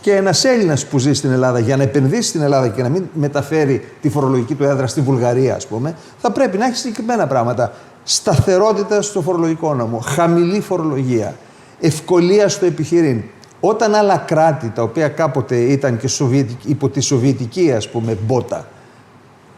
και 0.00 0.14
ένας 0.14 0.44
Έλληνας 0.44 0.86
που 0.86 0.98
ζει 0.98 1.12
στην 1.12 1.30
Ελλάδα 1.30 1.58
για 1.58 1.76
να 1.76 1.82
επενδύσει 1.82 2.28
στην 2.28 2.40
Ελλάδα 2.42 2.68
και 2.68 2.82
να 2.82 2.88
μην 2.88 3.04
μεταφέρει 3.12 3.84
τη 4.00 4.08
φορολογική 4.08 4.54
του 4.54 4.64
έδρα 4.64 4.86
στη 4.86 5.00
Βουλγαρία, 5.00 5.54
ας 5.54 5.66
πούμε, 5.66 5.94
θα 6.18 6.30
πρέπει 6.32 6.58
να 6.58 6.66
έχει 6.66 6.76
συγκεκριμένα 6.76 7.26
πράγματα. 7.26 7.72
Σταθερότητα 8.04 9.02
στο 9.02 9.22
φορολογικό 9.22 9.74
νόμο, 9.74 9.98
χαμηλή 9.98 10.60
φορολογία, 10.60 11.34
ευκολία 11.80 12.48
στο 12.48 12.66
επιχειρήν. 12.66 13.22
Όταν 13.60 13.94
άλλα 13.94 14.16
κράτη, 14.16 14.70
τα 14.74 14.82
οποία 14.82 15.08
κάποτε 15.08 15.56
ήταν 15.56 15.96
και 15.98 16.08
Σοβιετικ- 16.08 16.64
υπό 16.68 16.88
τη 16.88 17.00
Σοβιετική, 17.00 17.72
ας 17.72 17.88
πούμε, 17.88 18.18
μπότα, 18.26 18.68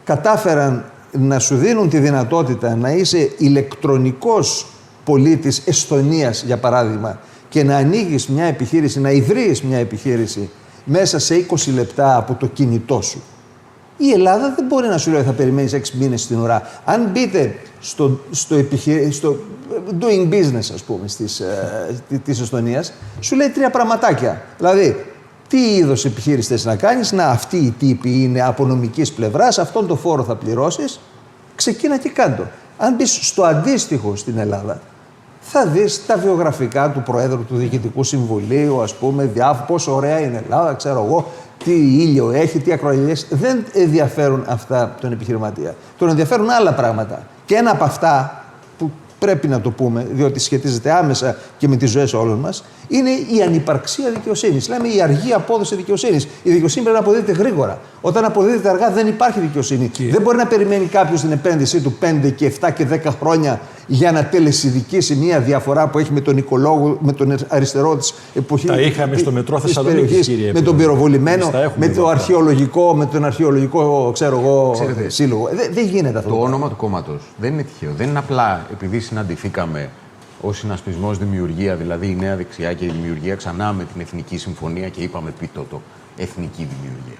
κατάφεραν 0.03 0.85
να 1.19 1.39
σου 1.39 1.55
δίνουν 1.55 1.89
τη 1.89 1.97
δυνατότητα 1.97 2.75
να 2.75 2.91
είσαι 2.91 3.31
ηλεκτρονικός 3.37 4.65
πολίτης 5.03 5.61
Εστονίας, 5.65 6.43
για 6.43 6.57
παράδειγμα, 6.57 7.19
και 7.49 7.63
να 7.63 7.75
ανοίγεις 7.75 8.27
μια 8.27 8.45
επιχείρηση, 8.45 8.99
να 8.99 9.11
ιδρύεις 9.11 9.61
μια 9.61 9.77
επιχείρηση 9.77 10.49
μέσα 10.85 11.19
σε 11.19 11.35
20 11.35 11.73
λεπτά 11.73 12.17
από 12.17 12.33
το 12.33 12.45
κινητό 12.45 13.01
σου. 13.01 13.21
Η 13.97 14.11
Ελλάδα 14.11 14.53
δεν 14.55 14.65
μπορεί 14.65 14.87
να 14.87 14.97
σου 14.97 15.09
λέει 15.09 15.19
ότι 15.19 15.29
θα 15.29 15.33
περιμένεις 15.35 15.73
6 15.73 15.79
μήνες 15.93 16.21
στην 16.21 16.39
ουρά. 16.39 16.61
Αν 16.85 17.09
μπείτε 17.13 17.55
στο, 17.79 18.19
στο, 18.31 18.55
στο 19.09 19.37
doing 19.99 20.29
business, 20.33 20.69
ας 20.73 20.83
πούμε, 20.85 21.05
της, 21.17 21.39
ε, 21.39 22.19
της 22.23 22.39
Εστονίας, 22.39 22.93
σου 23.19 23.35
λέει 23.35 23.49
τρία 23.49 23.69
πραγματάκια. 23.69 24.41
Δηλαδή, 24.57 25.12
τι 25.53 25.75
είδος 25.75 26.05
επιχείρηση 26.05 26.47
θες 26.47 26.65
να 26.65 26.75
κάνεις, 26.75 27.11
να 27.11 27.25
αυτή 27.25 27.57
η 27.57 27.73
τύπη 27.79 28.23
είναι 28.23 28.41
από 28.41 28.65
νομικής 28.65 29.11
πλευράς, 29.11 29.59
αυτόν 29.59 29.87
τον 29.87 29.97
φόρο 29.97 30.23
θα 30.23 30.35
πληρώσεις, 30.35 30.99
ξεκίνα 31.55 31.97
και 31.97 32.09
κάτω. 32.09 32.43
Αν 32.77 32.95
μπεις 32.95 33.19
στο 33.21 33.43
αντίστοιχο 33.43 34.15
στην 34.15 34.37
Ελλάδα, 34.37 34.79
θα 35.39 35.65
δεις 35.65 36.05
τα 36.05 36.17
βιογραφικά 36.17 36.91
του 36.91 37.01
Προέδρου 37.01 37.45
του 37.45 37.55
Διοικητικού 37.55 38.03
Συμβουλίου, 38.03 38.81
ας 38.81 38.93
πούμε, 38.95 39.25
διάφορα, 39.25 39.65
πόσο 39.65 39.95
ωραία 39.95 40.19
είναι 40.19 40.35
η 40.35 40.41
Ελλάδα, 40.43 40.73
ξέρω 40.73 41.03
εγώ, 41.05 41.31
τι 41.63 41.71
ήλιο 41.71 42.31
έχει, 42.31 42.59
τι 42.59 42.71
ακροελιέ. 42.71 43.13
Δεν 43.29 43.65
ενδιαφέρουν 43.73 44.43
αυτά 44.47 44.95
τον 45.01 45.11
επιχειρηματία. 45.11 45.75
Τον 45.97 46.09
ενδιαφέρουν 46.09 46.49
άλλα 46.49 46.73
πράγματα. 46.73 47.27
Και 47.45 47.55
ένα 47.55 47.71
από 47.71 47.83
αυτά 47.83 48.37
που 48.37 48.42
πρέπει 49.23 49.47
να 49.47 49.61
το 49.61 49.69
πούμε, 49.69 50.07
διότι 50.11 50.39
σχετίζεται 50.39 50.91
άμεσα 50.91 51.37
και 51.57 51.67
με 51.67 51.75
τις 51.75 51.89
ζωές 51.89 52.13
όλων 52.13 52.39
μας, 52.39 52.63
είναι 52.87 53.09
η 53.09 53.41
ανυπαρξία 53.41 54.09
δικαιοσύνης. 54.09 54.69
Λέμε 54.69 54.87
η 54.87 55.01
αργή 55.01 55.33
απόδοση 55.33 55.75
δικαιοσύνης. 55.75 56.27
Η 56.43 56.51
δικαιοσύνη 56.51 56.83
πρέπει 56.85 56.99
να 56.99 57.03
αποδίδεται 57.03 57.31
γρήγορα. 57.31 57.79
Όταν 58.01 58.25
αποδίδεται 58.25 58.69
αργά, 58.69 58.91
δεν 58.91 59.07
υπάρχει 59.07 59.39
δικαιοσύνη. 59.39 59.91
Δεν 60.11 60.21
μπορεί 60.21 60.37
να 60.37 60.47
περιμένει 60.47 60.85
κάποιος 60.85 61.21
την 61.21 61.31
επένδυσή 61.31 61.81
του 61.81 61.97
5 62.01 62.31
και 62.35 62.51
7 62.61 62.69
και 62.75 62.87
10 62.91 62.99
χρόνια 63.19 63.59
για 63.87 64.11
να 64.11 64.25
τελεσυδικήσει 64.25 65.15
μια 65.15 65.39
διαφορά 65.39 65.87
που 65.87 65.99
έχει 65.99 66.11
με 66.11 66.21
τον 66.21 66.37
οικολόγο, 66.37 66.97
με 67.01 67.11
τον 67.11 67.35
αριστερό 67.47 67.95
της 67.95 68.13
εποχής. 68.33 68.69
Τα 68.69 68.79
είχαμε 68.81 69.17
στο 69.17 69.31
μετρό 69.31 69.59
Θεσσαλονίκης, 69.59 70.29
Με 70.53 70.61
τον 70.61 70.77
πυροβολημένο, 70.77 71.51
με 71.75 71.87
το 71.87 72.07
αρχαιολογικό, 72.07 72.95
με 72.95 73.05
τον 73.05 73.25
αρχαιολογικό 73.25 74.11
ξέρω 74.13 74.39
εγώ, 74.39 74.71
Ξέρετε, 74.73 75.09
σύλλογο. 75.09 75.49
Δεν, 75.53 75.73
δεν 75.73 75.85
γίνεται 75.85 76.17
αυτό. 76.17 76.29
Το 76.29 76.41
όνομα 76.41 76.69
του 76.69 76.75
κόμματος 76.75 77.21
δεν 77.37 77.53
είναι 77.53 77.63
τυχαίο. 77.63 77.91
Δεν 77.97 78.09
είναι 78.09 78.19
απλά 78.19 78.67
επειδή 78.71 78.99
συναντηθήκαμε 78.99 79.89
ως 80.41 80.57
συνασπισμός 80.57 81.17
δημιουργία, 81.17 81.75
δηλαδή 81.75 82.07
η 82.07 82.15
νέα 82.19 82.35
δεξιά 82.35 82.73
και 82.73 82.85
η 82.85 82.89
δημιουργία 82.89 83.35
ξανά 83.35 83.73
με 83.73 83.83
την 83.93 84.01
Εθνική 84.01 84.37
Συμφωνία 84.37 84.89
και 84.89 85.01
είπαμε 85.01 85.33
πει 85.39 85.49
το, 85.53 85.65
το 85.69 85.81
εθνική 86.17 86.67
δημιουργία. 86.75 87.19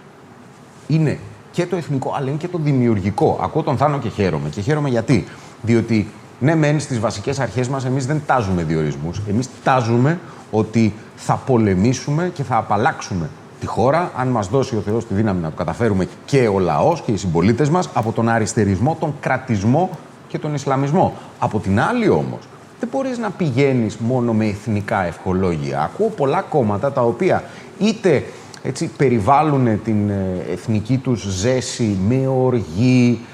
Είναι 0.87 1.19
και 1.51 1.65
το 1.65 1.75
εθνικό, 1.75 2.13
αλλά 2.17 2.27
είναι 2.27 2.37
και 2.37 2.47
το 2.47 2.59
δημιουργικό. 2.63 3.39
Ακούω 3.41 3.63
τον 3.63 3.77
Θάνο 3.77 3.99
και 3.99 4.09
χαίρομαι. 4.09 4.49
Και 4.49 4.61
χαίρομαι 4.61 4.89
γιατί; 4.89 5.25
Διότι 5.61 6.07
ναι, 6.43 6.55
μεν 6.55 6.79
στις 6.79 6.99
βασικές 6.99 7.39
αρχές 7.39 7.67
μας 7.67 7.85
εμείς 7.85 8.05
δεν 8.05 8.21
τάζουμε 8.25 8.63
διορισμούς. 8.63 9.21
Εμείς 9.29 9.49
τάζουμε 9.63 10.19
ότι 10.51 10.93
θα 11.15 11.35
πολεμήσουμε 11.45 12.31
και 12.33 12.43
θα 12.43 12.57
απαλλάξουμε 12.57 13.29
τη 13.59 13.65
χώρα, 13.65 14.11
αν 14.17 14.27
μας 14.27 14.47
δώσει 14.47 14.75
ο 14.75 14.79
Θεός 14.79 15.07
τη 15.07 15.13
δύναμη 15.13 15.41
να 15.41 15.49
το 15.49 15.55
καταφέρουμε 15.55 16.07
και 16.25 16.47
ο 16.47 16.59
λαός 16.59 17.01
και 17.01 17.11
οι 17.11 17.17
συμπολίτες 17.17 17.69
μας, 17.69 17.89
από 17.93 18.11
τον 18.11 18.29
αριστερισμό, 18.29 18.97
τον 18.99 19.13
κρατισμό 19.19 19.89
και 20.27 20.37
τον 20.39 20.53
Ισλαμισμό. 20.53 21.13
Από 21.39 21.59
την 21.59 21.79
άλλη 21.79 22.09
όμως, 22.09 22.39
δεν 22.79 22.89
μπορείς 22.91 23.17
να 23.17 23.29
πηγαίνεις 23.29 23.97
μόνο 23.97 24.33
με 24.33 24.45
εθνικά 24.45 25.05
ευχολόγια. 25.05 25.81
Ακούω 25.81 26.09
πολλά 26.09 26.41
κόμματα 26.41 26.91
τα 26.91 27.01
οποία 27.01 27.43
είτε 27.79 28.23
έτσι, 28.63 28.89
περιβάλλουν 28.97 29.83
την 29.83 30.09
ε, 30.09 30.45
εθνική 30.51 30.97
τους 30.97 31.21
ζέση 31.21 31.97
με 32.07 32.27
οργή, 32.27 33.19
ε, 33.19 33.32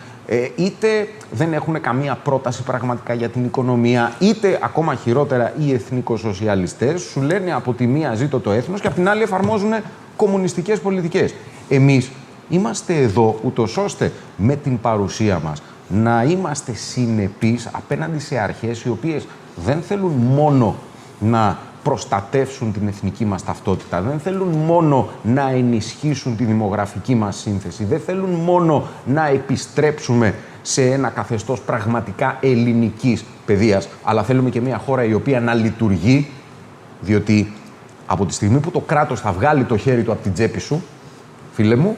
είτε 0.56 1.08
δεν 1.32 1.54
έχουν 1.54 1.82
καμία 1.82 2.16
πρόταση 2.16 2.64
πραγματικά 2.64 3.14
για 3.14 3.30
την 3.30 3.46
οικονομία, 3.46 4.16
είτε 4.20 4.60
ακόμα 4.62 4.96
χειρότερα 4.96 5.54
οι 5.60 5.74
εθνικοσοσιαλιστές 5.74 7.02
σου 7.02 7.22
λένε 7.22 7.54
από 7.54 7.74
τη 7.74 7.88
μία 7.88 8.14
ζήτω 8.14 8.40
το 8.40 8.52
έθνος 8.52 8.82
και 8.82 8.88
από 8.88 8.96
την 8.96 9.10
άλλη 9.10 9.22
εφαρμόζουν 9.22 9.74
κομμουνιστικές 10.16 10.80
πολιτικές. 10.80 11.34
Εμείς 11.70 12.12
είμαστε 12.50 12.96
εδώ 12.96 13.40
ούτως 13.44 13.78
ώστε 13.78 14.12
με 14.38 14.56
την 14.56 14.80
παρουσία 14.80 15.40
μας 15.44 15.62
να 15.88 16.24
είμαστε 16.24 16.74
συνεπείς 16.74 17.70
απέναντι 17.72 18.20
σε 18.20 18.38
αρχές 18.38 18.84
οι 18.84 18.90
οποίες 18.90 19.28
δεν 19.56 19.82
θέλουν 19.82 20.12
μόνο 20.12 20.76
να 21.20 21.58
προστατεύσουν 21.84 22.74
την 22.74 22.88
εθνική 22.88 23.26
μας 23.26 23.44
ταυτότητα. 23.44 24.02
Δεν 24.02 24.20
θέλουν 24.20 24.48
μόνο 24.48 25.10
να 25.24 25.50
ενισχύσουν 25.50 26.36
τη 26.36 26.44
δημογραφική 26.44 27.16
μας 27.16 27.38
σύνθεση. 27.38 27.84
Δεν 27.84 28.00
θέλουν 28.00 28.30
μόνο 28.30 28.88
να 29.06 29.28
επιστρέψουμε 29.28 30.36
σε 30.62 30.92
ένα 30.92 31.10
καθεστώς 31.10 31.60
πραγματικά 31.60 32.38
ελληνικής 32.42 33.26
παιδείας. 33.46 33.88
Αλλά 34.04 34.24
θέλουμε 34.24 34.50
και 34.50 34.62
μια 34.62 34.78
χώρα 34.78 35.04
η 35.04 35.14
οποία 35.14 35.40
να 35.40 35.54
λειτουργεί, 35.54 36.28
διότι 37.02 37.54
από 38.06 38.26
τη 38.26 38.34
στιγμή 38.34 38.60
που 38.60 38.72
το 38.72 38.80
κράτος 38.80 39.20
θα 39.20 39.32
βγάλει 39.32 39.64
το 39.64 39.78
χέρι 39.78 40.04
του 40.04 40.12
από 40.12 40.22
την 40.22 40.34
τσέπη 40.34 40.60
σου, 40.60 40.84
φίλε 41.52 41.76
μου, 41.76 41.98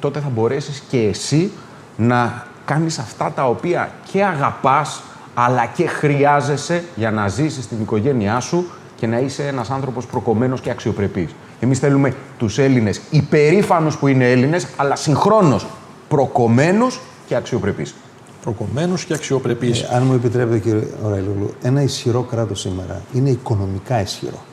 τότε 0.00 0.20
θα 0.20 0.28
μπορέσεις 0.28 0.82
και 0.88 0.98
εσύ 0.98 1.50
να 1.96 2.46
κάνεις 2.64 2.98
αυτά 2.98 3.32
τα 3.34 3.48
οποία 3.48 3.90
και 4.12 4.24
αγαπάς, 4.24 5.02
αλλά 5.34 5.66
και 5.66 5.86
χρειάζεσαι 5.86 6.84
για 6.96 7.10
να 7.10 7.28
ζήσεις 7.28 7.68
την 7.68 7.78
οικογένειά 7.80 8.40
σου 8.40 8.70
και 9.00 9.06
να 9.06 9.18
είσαι 9.18 9.46
ένας 9.46 9.70
άνθρωπος 9.70 10.06
προκομμένος 10.06 10.60
και 10.60 10.70
αξιοπρεπής. 10.70 11.34
Εμείς 11.60 11.78
θέλουμε 11.78 12.14
τους 12.38 12.58
Έλληνες 12.58 13.00
υπερήφανους 13.10 13.96
που 13.96 14.06
είναι 14.06 14.30
Έλληνες, 14.30 14.66
αλλά 14.76 14.96
συγχρόνως 14.96 15.66
προκομμένους 16.08 17.00
και 17.26 17.34
αξιοπρεπείς. 17.34 17.94
Προκομμένους 18.42 19.04
και 19.04 19.14
αξιοπρεπείς. 19.14 19.80
Ε, 19.80 19.88
αν 19.92 20.02
μου 20.02 20.14
επιτρέπετε, 20.14 20.58
κύριε 20.58 20.86
Ωραιλούλου, 21.02 21.54
ένα 21.62 21.82
ισχυρό 21.82 22.22
κράτος 22.22 22.60
σήμερα 22.60 23.02
είναι 23.12 23.30
οικονομικά 23.30 24.00
ισχυρό. 24.00 24.44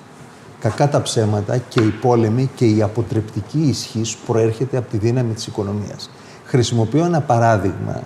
Κακά 0.60 0.90
τα 0.90 1.02
ψέματα 1.02 1.58
και 1.58 1.82
η 1.82 1.94
πόλεμη 2.02 2.50
και 2.56 2.66
η 2.66 2.82
αποτρεπτική 2.82 3.60
ισχύ 3.60 4.02
προέρχεται 4.26 4.78
από 4.78 4.90
τη 4.90 4.98
δύναμη 4.98 5.34
της 5.34 5.48
οικονομίας. 5.48 6.10
Χρησιμοποιώ 6.46 7.06
ένα 7.06 7.22
παράδειγμα, 7.22 8.02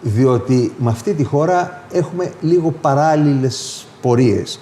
διότι 0.00 0.72
με 0.78 0.90
αυτή 0.90 1.14
τη 1.14 1.24
χώρα 1.24 1.82
έχουμε 1.92 2.32
λίγο 2.40 2.70
παράλληλες 2.70 3.86
πορείες 4.00 4.60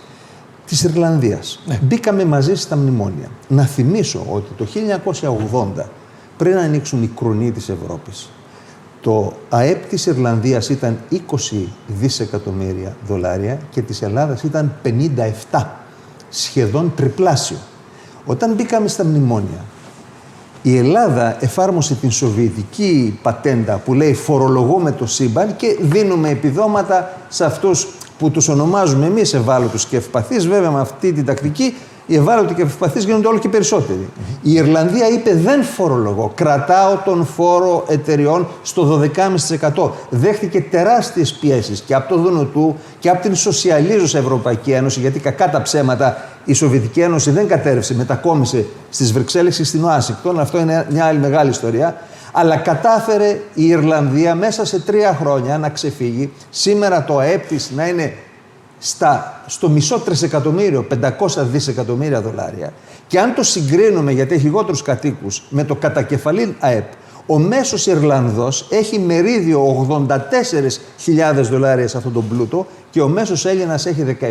της 0.68 0.82
Ιρλανδίας. 0.82 1.62
Ναι. 1.66 1.78
Μπήκαμε 1.82 2.24
μαζί 2.24 2.54
στα 2.54 2.76
μνημόνια. 2.76 3.28
Να 3.48 3.62
θυμίσω 3.62 4.26
ότι 4.30 4.50
το 4.56 4.64
1980, 4.64 5.90
πριν 6.36 6.56
ανοίξουν 6.56 7.02
οι 7.02 7.10
κρονοί 7.16 7.50
της 7.50 7.68
Ευρώπης, 7.68 8.30
το 9.00 9.32
ΑΕΠ 9.48 9.86
της 9.88 10.06
Ιρλανδίας 10.06 10.68
ήταν 10.68 10.98
20 11.10 11.68
δισεκατομμύρια 11.86 12.96
δολάρια 13.06 13.58
και 13.70 13.82
της 13.82 14.02
Ελλάδας 14.02 14.42
ήταν 14.42 14.74
57, 15.50 15.64
σχεδόν 16.28 16.92
τριπλάσιο. 16.96 17.56
Όταν 18.26 18.54
μπήκαμε 18.54 18.88
στα 18.88 19.04
μνημόνια, 19.04 19.64
η 20.62 20.76
Ελλάδα 20.76 21.36
εφάρμοσε 21.40 21.94
την 21.94 22.10
σοβιετική 22.10 23.18
πατέντα 23.22 23.76
που 23.76 23.94
λέει 23.94 24.14
φορολογούμε 24.14 24.92
το 24.92 25.06
σύμπαν 25.06 25.56
και 25.56 25.76
δίνουμε 25.80 26.28
επιδόματα 26.28 27.12
σε 27.28 27.44
αυτούς 27.44 27.88
που 28.18 28.30
τους 28.30 28.48
ονομάζουμε 28.48 29.06
εμείς 29.06 29.34
ευάλωτους 29.34 29.84
και 29.84 29.96
ευπαθείς, 29.96 30.48
βέβαια 30.48 30.70
με 30.70 30.80
αυτή 30.80 31.12
την 31.12 31.24
τακτική 31.24 31.74
οι 32.08 32.16
ευάλωτοι 32.16 32.54
και 32.54 32.62
ευπαθείς 32.62 33.04
γίνονται 33.04 33.26
όλο 33.26 33.38
και 33.38 33.48
περισσότεροι. 33.48 34.08
Η 34.42 34.52
Ιρλανδία 34.52 35.08
είπε 35.08 35.34
δεν 35.34 35.62
φορολογώ, 35.62 36.32
κρατάω 36.34 36.96
τον 37.04 37.26
φόρο 37.26 37.84
εταιριών 37.88 38.48
στο 38.62 39.00
12,5%. 39.74 39.90
Δέχτηκε 40.10 40.60
τεράστιες 40.60 41.32
πιέσεις 41.32 41.80
και 41.80 41.94
από 41.94 42.14
το 42.14 42.20
ΔΝΤ 42.20 42.76
και 42.98 43.08
από 43.08 43.22
την 43.22 43.34
σοσιαλίζουσα 43.34 44.18
Ευρωπαϊκή 44.18 44.70
Ένωση, 44.70 45.00
γιατί 45.00 45.18
κακά 45.18 45.50
τα 45.50 45.62
ψέματα 45.62 46.16
η 46.44 46.52
Σοβιετική 46.52 47.00
Ένωση 47.00 47.30
δεν 47.30 47.48
κατέρευσε, 47.48 47.94
μετακόμισε 47.94 48.66
στις 48.90 49.12
Βρυξέλλες 49.12 49.56
και 49.56 49.64
στην 49.64 49.84
Ουάσιγκτον. 49.84 50.40
Αυτό 50.40 50.58
είναι 50.58 50.86
μια 50.90 51.04
άλλη 51.04 51.18
μεγάλη 51.18 51.50
ιστορία 51.50 51.96
αλλά 52.32 52.56
κατάφερε 52.56 53.40
η 53.54 53.66
Ιρλανδία 53.66 54.34
μέσα 54.34 54.64
σε 54.64 54.80
τρία 54.80 55.16
χρόνια 55.20 55.58
να 55.58 55.68
ξεφύγει. 55.68 56.32
Σήμερα 56.50 57.04
το 57.04 57.18
ΑΕΠ 57.18 57.46
της 57.46 57.70
να 57.70 57.86
είναι 57.86 58.14
στα, 58.78 59.42
στο 59.46 59.68
μισό 59.68 59.98
τρισεκατομμύριο, 59.98 60.86
500 61.02 61.10
δισεκατομμύρια 61.36 62.20
δολάρια. 62.20 62.72
Και 63.06 63.20
αν 63.20 63.34
το 63.34 63.42
συγκρίνουμε, 63.42 64.12
γιατί 64.12 64.34
έχει 64.34 64.44
λιγότερους 64.44 64.82
κατοίκους, 64.82 65.42
με 65.48 65.64
το 65.64 65.74
κατακεφαλήν 65.74 66.54
ΑΕΠ, 66.58 66.86
ο 67.26 67.38
μέσος 67.38 67.86
Ιρλανδός 67.86 68.66
έχει 68.70 68.98
μερίδιο 68.98 69.86
84.000 70.08 71.42
δολάρια 71.42 71.88
σε 71.88 71.96
αυτόν 71.96 72.12
τον 72.12 72.28
πλούτο 72.28 72.66
και 72.90 73.00
ο 73.00 73.08
μέσος 73.08 73.46
Έλληνας 73.46 73.86
έχει 73.86 74.16
17.000 74.20 74.26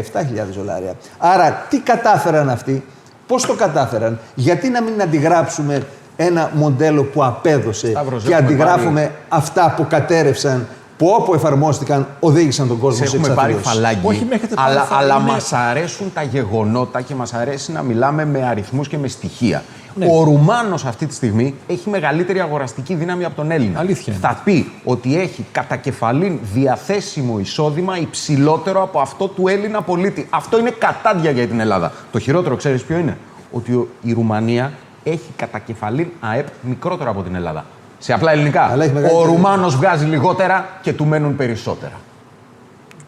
δολάρια. 0.58 0.94
Άρα 1.18 1.66
τι 1.70 1.80
κατάφεραν 1.80 2.50
αυτοί, 2.50 2.84
πώς 3.28 3.46
το 3.46 3.54
κατάφεραν, 3.54 4.20
γιατί 4.36 4.70
να 4.70 4.82
μην 4.82 5.02
αντιγράψουμε 5.02 5.86
ένα 6.18 6.52
μοντέλο 6.54 7.04
που 7.04 7.24
απέδωσε 7.24 7.94
και 8.26 8.36
αντιγράφουμε 8.36 9.12
αυτά 9.30 9.74
που 9.78 9.86
κατέρευσαν 9.90 10.68
που 10.98 11.08
όπου 11.20 11.34
εφαρμόστηκαν 11.34 12.08
οδήγησαν 12.20 12.68
τον 12.68 12.80
κόσμο 12.80 12.98
σε 12.98 13.06
σε 13.10 13.16
έχουμε 13.18 13.34
πάρει 13.34 13.54
εξαθλίωση. 13.54 13.86
φαλάκι. 13.88 14.08
Όχι, 14.08 14.26
με 14.30 14.36
έχετε 14.36 14.56
πάρει 14.56 14.72
αλλά 14.72 14.82
φαλάκι, 14.82 15.04
αλλά 15.12 15.22
είναι- 15.22 15.32
μας 15.32 15.54
αρέσουν 15.54 16.12
τα 16.14 16.22
γεγονότα 16.22 17.02
και 17.02 17.16
μας 17.16 17.34
αρέσει 17.34 17.72
να 17.72 17.82
μιλάμε 17.82 18.26
με 18.26 18.46
αριθμούς 18.48 18.88
και 18.88 18.98
με 18.98 19.08
στοιχεία. 19.08 19.64
Ναι. 19.96 20.06
Ο 20.12 20.24
Ρουμάνος 20.24 20.86
αυτή 20.86 21.06
τη 21.06 21.14
στιγμή 21.14 21.56
έχει 21.68 21.90
μεγαλύτερη 21.90 22.40
αγοραστική 22.40 22.94
δύναμη 22.96 23.26
από 23.26 23.36
τον 23.36 23.52
Έλληνα. 23.52 23.80
Αλήθεια 23.80 24.14
είναι. 24.14 24.28
Θα 24.28 24.42
πει 24.44 24.72
ότι 24.84 25.20
έχει 25.20 25.46
κατά 25.52 25.76
κεφαλήν 25.76 26.40
διαθέσιμο 26.54 27.40
εισόδημα 27.40 27.98
υψηλότερο 27.98 28.82
από 28.84 29.00
αυτό 29.00 29.28
του 29.28 29.48
Έλληνα 29.48 29.82
πολίτη. 29.82 30.28
Αυτό 30.30 30.60
είναι 30.60 30.70
κατάντια 30.70 31.32
για 31.32 31.48
την 31.48 31.60
Ελλάδα. 31.60 31.92
Το 32.12 32.20
χειρότερο 32.20 32.56
ξέρεις 32.56 32.84
ποιο 32.84 32.98
είναι; 32.98 33.18
Ότι 33.52 33.72
ο- 33.74 33.88
η 34.02 34.14
Ρουμανία 34.14 34.72
έχει 35.12 35.30
κατά 35.36 35.60
κεφαλήν 35.60 36.08
ΑΕΠ 36.20 36.48
μικρότερο 36.62 37.10
από 37.10 37.22
την 37.22 37.36
Ελλάδα. 37.36 37.66
Σε 38.00 38.14
απλά 38.14 38.32
ελληνικά. 38.32 38.62
Αλλά 38.64 38.84
έχει 38.84 38.92
Ο 38.92 38.96
μεγαλύτερη- 38.96 39.26
Ρουμάνος 39.28 39.76
βγάζει 39.76 40.06
λιγότερα 40.06 40.66
και 40.82 40.94
του 40.94 41.06
μένουν 41.06 41.36
περισσότερα. 41.36 41.94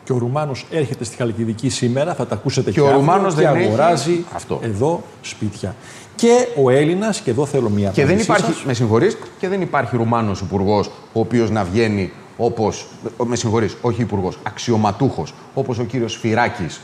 Και 0.03 0.13
ο 0.13 0.17
Ρουμάνος 0.17 0.65
έρχεται 0.71 1.03
στη 1.03 1.15
Χαλκιδική 1.15 1.69
σήμερα, 1.69 2.13
θα 2.13 2.25
τα 2.27 2.35
ακούσετε 2.35 2.69
Και 2.71 2.75
και, 2.75 2.81
ο 2.81 2.85
αύριο, 2.85 2.99
Ρουμάνος 2.99 3.33
και 3.35 3.41
δεν 3.41 3.55
έχει 3.55 3.65
αγοράζει 3.67 4.25
αυτό. 4.35 4.59
εδώ 4.63 5.03
σπίτια. 5.21 5.75
Και 6.15 6.47
ο 6.63 6.69
Έλληνας, 6.69 7.19
και 7.19 7.29
εδώ 7.31 7.45
θέλω 7.45 7.69
μία 7.69 7.89
Και 7.89 7.93
δεν 7.93 8.03
απάντησή 8.05 8.23
υπάρχει, 8.31 8.51
σας. 8.53 8.63
με 8.65 8.73
συγχωρείς, 8.73 9.17
και 9.39 9.47
δεν 9.47 9.61
υπάρχει 9.61 9.95
Ρουμάνος 9.95 10.41
υπουργός 10.41 10.87
ο 11.13 11.19
οποίος 11.19 11.49
να 11.49 11.63
βγαίνει 11.63 12.11
όπως. 12.37 12.87
Με 13.25 13.35
συγχωρείς, 13.35 13.75
όχι 13.81 14.01
υπουργός, 14.01 14.37
αξιωματούχος, 14.43 15.33
όπως 15.53 15.79
ο 15.79 15.83
κύριος 15.83 16.15
Φυράκης 16.15 16.79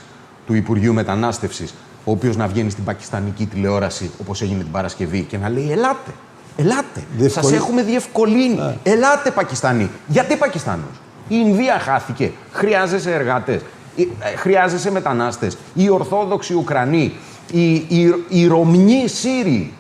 του 0.48 0.54
Υπουργείου 0.54 0.94
Μετανάστευσης, 0.94 1.74
ο 2.06 2.12
οποίος 2.12 2.36
να 2.36 2.48
βγαίνει 2.48 2.70
στην 2.70 2.84
πακιστανική 2.84 3.46
τηλεόραση 3.46 4.12
όπως 4.22 4.42
έγινε 4.42 4.64
την 4.64 4.72
Παρασκευή 4.72 5.22
και 5.22 5.38
να 5.38 5.50
λέει 5.50 5.72
Ελάτε, 5.72 6.12
ελάτε. 6.58 7.04
Διευκολύ- 7.18 7.50
Σα 7.50 7.56
έχουμε 7.56 7.82
διευκολύνει. 7.84 8.78
Ελάτε 8.84 9.32
Πακιστανοί. 9.32 9.90
Γιατί 10.08 10.36
Πακιστάνου. 10.36 10.88
Η 11.28 11.36
Ινδία 11.46 11.80
χάθηκε. 11.80 12.32
Χρειάζεσαι 12.52 13.14
εργάτες. 13.14 13.62
Χρειάζεσαι 14.36 14.92
μετανάστες. 14.92 15.58
Οι 15.74 15.90
Ορθόδοξοι 15.90 16.54
Ουκρανοί. 16.54 17.14
Οι, 17.52 17.74
οι, 17.74 18.14
οι 18.28 18.48
Ρωμνοί 18.48 19.08
Σύριοι. 19.08 19.74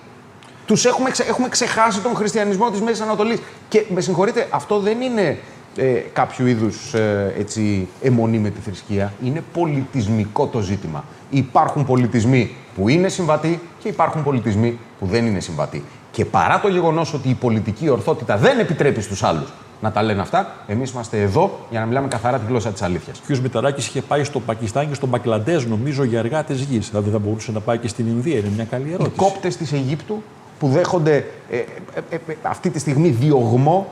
Τους 0.66 0.86
έχουμε, 0.86 1.10
ξε- 1.10 1.30
έχουμε 1.30 1.50
ξεχάσει 1.50 2.00
τον 2.00 2.16
χριστιανισμό 2.16 2.70
της 2.72 2.82
Μέσης 2.82 3.02
Ανατολής. 3.02 3.40
Και 3.70 3.86
με 3.94 4.02
συγχωρείτε, 4.02 4.48
αυτό 4.52 4.80
δεν 4.80 5.02
είναι 5.02 5.38
ε, 5.78 5.84
κάποιο 6.14 6.48
είδους 6.48 6.94
ε, 6.94 7.34
έτσι, 7.40 7.88
αιμονή 8.02 8.38
με 8.38 8.50
τη 8.50 8.60
θρησκεία. 8.60 9.14
Είναι 9.24 9.44
πολιτισμικό 9.54 10.48
το 10.48 10.60
ζήτημα. 10.60 11.04
Υπάρχουν 11.30 11.86
πολιτισμοί 11.86 12.56
που 12.76 12.90
είναι 12.90 13.08
συμβατοί 13.08 13.60
και 13.80 13.88
υπάρχουν 13.88 14.24
πολιτισμοί 14.24 14.78
που 15.00 15.06
δεν 15.06 15.26
είναι 15.26 15.40
συμβατοί. 15.40 15.84
Και 16.12 16.26
παρά 16.26 16.60
το 16.60 16.68
γεγονός 16.68 17.14
ότι 17.14 17.30
η 17.30 17.34
πολιτική 17.34 17.90
ορθότητα 17.90 18.38
δεν 18.38 18.60
επιτρέπει 18.60 19.02
στους 19.02 19.24
άλλους 19.24 19.54
να 19.82 19.92
τα 19.92 20.04
λένε 20.04 20.22
αυτά, 20.22 20.56
εμείς 20.68 20.92
είμαστε 20.92 21.22
εδώ 21.22 21.60
για 21.70 21.80
να 21.80 21.86
μιλάμε 21.86 22.08
καθαρά 22.08 22.40
τη 22.40 22.46
γλώσσα 22.46 22.70
της 22.72 22.82
αλήθειας. 22.82 23.20
Ο 23.20 23.34
κ. 23.34 23.38
Μηταράκης 23.38 23.88
είχε 23.88 24.02
πάει 24.02 24.24
στο 24.24 24.40
Πακιστάν 24.40 24.88
και 24.88 24.94
στο 24.94 25.08
Μπαγκλαντές, 25.08 25.66
νομίζω, 25.66 26.04
για 26.04 26.20
εργάτες 26.20 26.60
γης. 26.62 26.90
Δηλαδή 26.90 27.10
θα 27.10 27.20
μπορούσε 27.20 27.52
να 27.52 27.60
πάει 27.60 27.78
και 27.78 27.88
στην 27.88 28.08
Ινδία. 28.08 28.38
Είναι 28.38 28.52
μια 28.56 28.64
καλή 28.64 28.90
Οι 28.90 28.94
ερώτηση. 28.94 29.16
κόπτες 29.16 29.58
της 29.58 29.72
Αιγύπτου 29.72 30.24
που 30.60 30.68
δέχονται 30.68 31.26
ε, 31.50 31.58
ε, 31.58 31.64
ε, 32.10 32.16
ε, 32.28 32.36
αυτή 32.42 32.70
τη 32.70 32.80
στιγμή 32.80 33.10
διωγμό, 33.10 33.88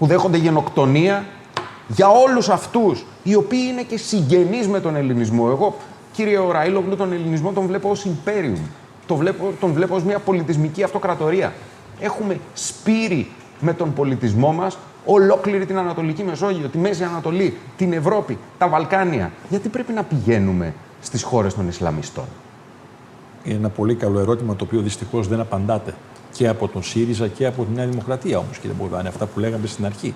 που 0.00 0.06
δέχονται 0.06 0.36
γενοκτονία, 0.36 1.24
για 1.88 2.08
όλους 2.08 2.48
αυτούς 2.48 3.06
οι 3.22 3.34
οποίοι 3.34 3.60
είναι 3.70 3.82
και 3.82 3.96
συγγενείς 3.96 4.68
με 4.68 4.80
τον 4.80 4.96
ελληνισμό. 4.96 5.46
Εγώ, 5.50 5.76
κύριε 6.12 6.38
Ραήλογλου, 6.50 6.96
τον 6.96 7.12
ελληνισμό 7.12 7.52
τον 7.52 7.66
βλέπω 7.66 7.90
ως 7.90 8.06
imperium. 8.06 8.60
Το 9.06 9.16
βλέπω, 9.16 9.52
τον 9.60 9.72
βλέπω 9.72 9.94
ως 9.94 10.02
μια 10.02 10.18
πολιτισμική 10.18 10.82
αυτοκρατορία. 10.82 11.52
Έχουμε 12.00 12.40
σπείρει 12.54 13.30
με 13.60 13.72
τον 13.72 13.92
πολιτισμό 13.92 14.52
μας 14.52 14.78
ολόκληρη 15.04 15.66
την 15.66 15.78
Ανατολική 15.78 16.22
Μεσόγειο, 16.22 16.68
τη 16.68 16.78
Μέση 16.78 17.04
Ανατολή, 17.04 17.56
την 17.76 17.92
Ευρώπη, 17.92 18.38
τα 18.58 18.68
Βαλκάνια. 18.68 19.30
Γιατί 19.48 19.68
πρέπει 19.68 19.92
να 19.92 20.02
πηγαίνουμε 20.02 20.74
στις 21.00 21.22
χώρες 21.22 21.54
των 21.54 21.68
Ισλαμιστών; 21.68 22.24
Είναι 23.44 23.54
ένα 23.56 23.68
πολύ 23.68 23.94
καλό 23.94 24.20
ερώτημα 24.20 24.56
το 24.56 24.64
οποίο 24.64 24.80
δυστυχώς 24.80 25.28
δεν 25.28 25.40
απαντάτε 25.40 25.94
και 26.40 26.48
από 26.48 26.68
τον 26.68 26.82
ΣΥΡΙΖΑ 26.82 27.26
και 27.28 27.46
από 27.46 27.64
τη 27.64 27.74
Νέα 27.74 27.86
Δημοκρατία 27.86 28.38
όμως, 28.38 28.58
κύριε 28.58 28.76
Μπογδάνη, 28.80 29.08
αυτά 29.08 29.26
που 29.26 29.40
λέγαμε 29.40 29.66
στην 29.66 29.84
αρχή. 29.84 30.14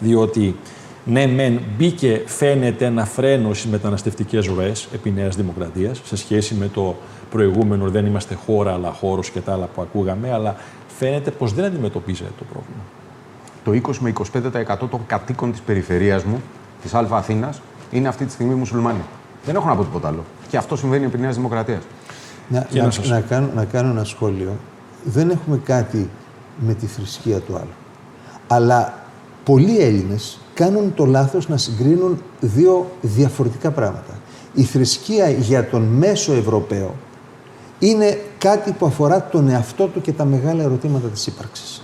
Διότι 0.00 0.56
ναι, 1.04 1.26
μεν 1.26 1.60
μπήκε, 1.76 2.22
φαίνεται 2.26 2.84
ένα 2.84 3.04
φρένο 3.04 3.54
στις 3.54 3.70
μεταναστευτικές 3.70 4.46
ροές 4.46 4.88
επί 4.94 5.10
Νέας 5.10 5.36
Δημοκρατίας 5.36 6.00
σε 6.04 6.16
σχέση 6.16 6.54
με 6.54 6.68
το 6.68 6.96
προηγούμενο 7.30 7.90
δεν 7.90 8.06
είμαστε 8.06 8.34
χώρα 8.46 8.72
αλλά 8.72 8.90
χώρος 8.90 9.30
και 9.30 9.40
τα 9.40 9.52
άλλα 9.52 9.66
που 9.74 9.82
ακούγαμε, 9.82 10.32
αλλά 10.32 10.56
φαίνεται 10.98 11.30
πως 11.30 11.52
δεν 11.52 11.64
αντιμετωπίζεται 11.64 12.30
το 12.38 12.44
πρόβλημα. 12.52 12.82
το 13.64 13.90
20 13.92 13.96
με 14.00 14.12
25% 14.84 14.88
των 14.90 15.00
κατοίκων 15.06 15.50
της 15.52 15.60
περιφερείας 15.60 16.24
μου, 16.24 16.42
της 16.82 16.94
Α 16.94 17.06
Αθήνας, 17.10 17.60
είναι 17.90 18.08
αυτή 18.08 18.24
τη 18.24 18.32
στιγμή 18.32 18.54
μουσουλμάνοι. 18.54 19.00
Δεν 19.44 19.54
έχω 19.54 19.68
να 19.68 19.76
πω 19.76 19.82
τίποτα 19.84 20.08
άλλο. 20.08 20.24
Και 20.48 20.56
αυτό 20.56 20.76
συμβαίνει 20.76 21.04
επί 21.04 21.18
Νέας 21.18 21.34
Δημοκρατίας. 21.36 21.82
Να, 22.48 22.66
Για 22.70 22.80
να, 22.80 22.86
να 22.86 22.92
σας- 22.92 23.08
να 23.08 23.20
κάνω, 23.20 23.48
να 23.54 23.64
κάνω 23.64 23.90
ένα 23.90 24.04
σχόλιο. 24.04 24.52
Δεν 25.08 25.30
έχουμε 25.30 25.60
κάτι 25.64 26.10
με 26.58 26.74
τη 26.74 26.86
θρησκεία 26.86 27.38
του 27.38 27.56
άλλου. 27.56 27.74
Αλλά 28.46 28.94
πολλοί 29.44 29.78
Έλληνες 29.78 30.38
κάνουν 30.54 30.94
το 30.94 31.04
λάθος 31.04 31.48
να 31.48 31.56
συγκρίνουν 31.56 32.22
δύο 32.40 32.90
διαφορετικά 33.00 33.70
πράγματα. 33.70 34.18
Η 34.54 34.62
θρησκεία 34.62 35.30
για 35.30 35.68
τον 35.68 35.82
μέσο 35.82 36.32
Ευρωπαίο 36.32 36.94
είναι 37.78 38.18
κάτι 38.38 38.72
που 38.72 38.86
αφορά 38.86 39.28
τον 39.30 39.48
εαυτό 39.48 39.86
του 39.86 40.00
και 40.00 40.12
τα 40.12 40.24
μεγάλα 40.24 40.62
ερωτήματα 40.62 41.08
της 41.08 41.26
ύπαρξης. 41.26 41.82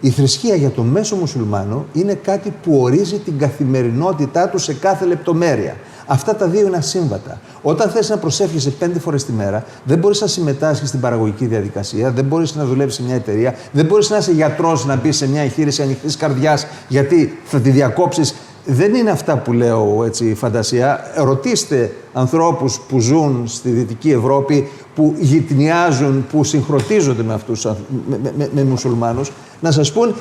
Η 0.00 0.10
θρησκεία 0.10 0.54
για 0.54 0.70
τον 0.70 0.86
μέσο 0.86 1.16
μουσουλμάνο 1.16 1.86
είναι 1.92 2.14
κάτι 2.14 2.54
που 2.62 2.80
ορίζει 2.80 3.18
την 3.18 3.38
καθημερινότητά 3.38 4.48
του 4.48 4.58
σε 4.58 4.74
κάθε 4.74 5.04
λεπτομέρεια. 5.04 5.76
Αυτά 6.12 6.36
τα 6.36 6.46
δύο 6.46 6.66
είναι 6.66 6.76
ασύμβατα. 6.76 7.40
Όταν 7.62 7.90
θες 7.90 8.08
να 8.08 8.16
προσεύχεσαι 8.16 8.70
πέντε 8.70 8.98
φορές 8.98 9.24
τη 9.24 9.32
μέρα, 9.32 9.64
δεν 9.84 9.98
μπορείς 9.98 10.20
να 10.20 10.26
συμμετάσχεις 10.26 10.88
στην 10.88 11.00
παραγωγική 11.00 11.46
διαδικασία, 11.46 12.10
δεν 12.10 12.24
μπορείς 12.24 12.54
να 12.54 12.64
δουλεύεις 12.64 12.94
σε 12.94 13.02
μια 13.02 13.14
εταιρεία, 13.14 13.54
δεν 13.72 13.84
μπορείς 13.84 14.10
να 14.10 14.16
είσαι 14.16 14.32
γιατρός 14.32 14.86
να 14.86 14.96
μπεις 14.96 15.16
σε 15.16 15.28
μια 15.28 15.42
εγχείρηση 15.42 15.82
ανοιχτής 15.82 16.16
καρδιάς, 16.16 16.66
γιατί 16.88 17.38
θα 17.44 17.58
τη 17.58 17.70
διακόψεις 17.70 18.34
δεν 18.64 18.94
είναι 18.94 19.10
αυτά 19.10 19.36
που 19.36 19.52
λέω 19.52 20.04
έτσι 20.04 20.34
φαντασία. 20.34 21.00
Ρωτήστε 21.16 21.94
ανθρώπους 22.12 22.80
που 22.88 23.00
ζουν 23.00 23.44
στη 23.46 23.70
Δυτική 23.70 24.10
Ευρώπη, 24.10 24.68
που 24.94 25.14
γυτνιάζουν, 25.18 26.26
που 26.30 26.44
συγχρονίζονται 26.44 27.22
με 27.22 27.34
αυτούς, 27.34 27.64
με, 27.64 27.76
με, 28.08 28.32
με, 28.36 28.50
με 28.54 28.64
μουσουλμάνους, 28.64 29.32
να 29.60 29.70
σας 29.70 29.92
πούν 29.92 30.14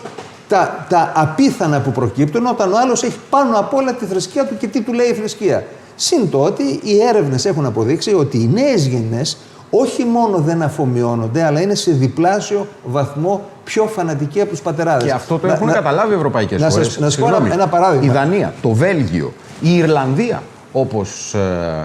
τα, 0.48 0.86
τα 0.90 1.12
απίθανα 1.16 1.80
που 1.80 1.92
προκύπτουν 1.92 2.46
όταν 2.46 2.74
ο 2.74 2.76
άλλος 2.84 3.04
έχει 3.04 3.18
πάνω 3.30 3.60
απ' 3.60 3.74
όλα 3.74 3.94
τη 3.94 4.06
θρησκεία 4.06 4.46
του 4.46 4.58
και 4.58 4.68
τι 4.68 4.82
του 4.82 4.94
λέει 4.94 5.08
η 5.08 5.14
θρησκεία. 5.14 5.66
Συν 6.04 6.30
το 6.30 6.42
ότι 6.44 6.64
οι 6.84 7.02
έρευνες 7.10 7.46
έχουν 7.46 7.66
αποδείξει 7.66 8.14
ότι 8.14 8.38
οι 8.38 8.50
νέες 8.54 8.86
γενιές 8.88 9.38
όχι 9.70 10.04
μόνο 10.06 10.38
δεν 10.38 10.62
αφομοιώνονται, 10.62 11.44
αλλά 11.44 11.62
είναι 11.62 11.76
σε 11.76 11.92
διπλάσιο 11.92 12.68
βαθμό 12.86 13.42
πιο 13.64 13.86
φανατικοί 13.86 14.42
από 14.42 14.50
τους 14.50 14.62
πατεράδες. 14.62 15.04
Και 15.04 15.12
αυτό 15.12 15.38
το 15.38 15.48
Να- 15.48 15.54
έχουν 15.54 15.68
να- 15.68 15.74
καταλάβει 15.74 16.14
οι 16.14 16.16
ευρωπαϊκές 16.16 16.62
να 16.62 16.70
χώρε. 16.70 16.84
σας- 16.84 16.98
να 17.00 17.10
σας 17.10 17.20
πω 17.20 17.28
ένα- 17.36 17.54
ένα 17.54 17.68
παράδειγμα. 17.68 18.06
Η 18.06 18.10
Δανία, 18.10 18.54
το 18.62 18.70
Βέλγιο, 18.70 19.34
η 19.62 19.76
Ιρλανδία, 19.78 20.44
όπως 20.72 21.36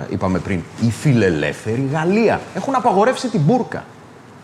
είπαμε 0.09 0.39
πριν, 0.39 0.61
η 0.87 0.91
φιλελεύθερη 0.91 1.89
Γαλλία 1.93 2.41
έχουν 2.55 2.75
απαγορεύσει 2.75 3.29
την 3.29 3.41
μπουρκα. 3.41 3.85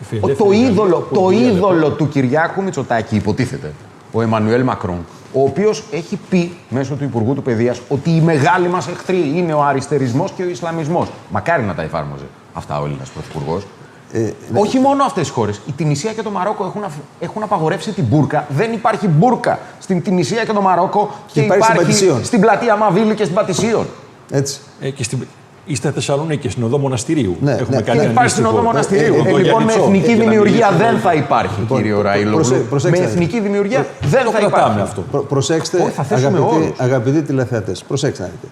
Ο- 0.00 0.04
φιλελεύθερη 0.04 0.36
Το 0.38 0.44
Γαλλία, 0.54 0.68
είδωλο, 0.68 1.08
το 1.12 1.20
πολύ 1.20 1.36
είδωλο 1.44 1.90
του 1.90 2.08
Κυριάκου 2.08 2.62
Μητσοτάκη, 2.62 3.16
υποτίθεται, 3.16 3.72
ο 4.12 4.22
Εμμανουέλ 4.22 4.62
Μακρόν, 4.62 5.06
ο 5.32 5.42
οποίος 5.42 5.82
έχει 5.92 6.18
πει 6.30 6.52
μέσω 6.68 6.94
του 6.94 7.04
Υπουργού 7.04 7.34
του 7.34 7.42
Παιδείας 7.42 7.80
ότι 7.88 8.10
οι 8.10 8.20
μεγάλοι 8.20 8.68
μας 8.68 8.88
εχθροί 8.88 9.32
είναι 9.36 9.52
ο 9.52 9.62
αριστερισμός 9.62 10.30
και 10.36 10.42
ο 10.42 10.48
Ισλαμισμός. 10.48 11.08
Μακάρι 11.30 11.62
να 11.62 11.74
τα 11.74 11.82
εφάρμοζε 11.82 12.24
αυτά 12.54 12.80
ο 12.80 12.84
Έλληνας 12.84 13.08
Πρωθυπουργός. 13.10 13.66
Ε, 14.12 14.30
Όχι 14.54 14.78
μόνο 14.78 15.04
αυτές 15.04 15.22
τις 15.22 15.32
χώρες. 15.32 15.60
Η 15.66 15.72
Τινησία 15.72 16.12
και 16.12 16.22
το 16.22 16.30
Μαρόκο 16.30 16.64
έχουν, 16.64 16.84
αφ- 16.84 16.96
έχουν 17.20 17.42
απαγορεύσει 17.42 17.92
την 17.92 18.04
μπουρκα. 18.04 18.46
Δεν 18.48 18.72
υπάρχει 18.72 19.08
μπουρκα 19.08 19.58
στην 19.78 20.02
Τινησία 20.02 20.44
και 20.44 20.52
το 20.52 20.60
Μαρόκο 20.60 21.10
και 21.26 21.40
Υπάρχει 21.40 21.62
στην 21.64 21.76
Πατησίων. 21.76 22.24
στην 22.24 22.40
πλατεία 22.40 22.76
Μαβίλη 22.76 23.14
και 23.14 23.22
στην 23.24 23.34
Πατησίων. 23.36 23.86
Έτσι. 24.30 24.60
Ε, 24.80 24.90
και 24.90 25.02
στην, 25.04 25.26
είστε 25.66 25.90
Θεσσαλονίκης, 25.90 26.52
στην 26.52 26.64
οδό 26.64 26.78
Μοναστηρίου. 26.78 27.36
Ναι, 27.40 27.50
Έχουμε 27.52 27.76
ναι. 27.76 27.82
κάνει 27.82 28.00
Και 28.00 28.06
υπάρχει 28.06 28.30
στην 28.30 28.44
αντίστοιχο. 28.44 28.48
οδό 28.48 28.62
Μοναστηρίου. 28.62 29.14
ε, 29.14 29.16
Ε, 29.16 29.34
ε, 29.34 29.38
λοιπόν, 29.42 29.62
με 29.62 29.72
Γιάννη 29.72 29.84
εθνική 29.84 30.02
Τσό, 30.04 30.12
για 30.12 30.24
να 30.24 30.30
δημιουργία 30.30 30.66
μιλήσουμε. 30.70 30.90
δεν 30.92 31.00
θα 31.00 31.12
υπάρχει, 31.14 31.60
Λοιπόν, 31.60 31.76
κύριο 31.78 31.94
προ- 31.98 32.06
Ραήλογλου. 32.06 32.34
προσε- 32.36 32.56
Με 32.56 32.62
προσέξτε. 32.68 33.04
εθνική 33.04 33.40
δημιουργία 33.40 33.86
δεν 34.00 34.24
το 34.24 34.30
θα 34.30 34.38
κρατάμε 34.38 34.64
υπάρχει. 34.64 34.80
αυτό. 34.80 35.00
Προ- 35.10 35.22
προσέξτε, 35.26 35.76
Όχι, 35.82 35.90
θα 35.90 36.02
θέσουμε 36.02 36.38
αγαπητοί, 36.38 36.54
όρους. 36.64 36.78
αγαπητοί 36.80 37.22
τηλεθεατές, 37.22 37.82
προσέξτε 37.88 38.22
να 38.22 38.28
δείτε. 38.28 38.46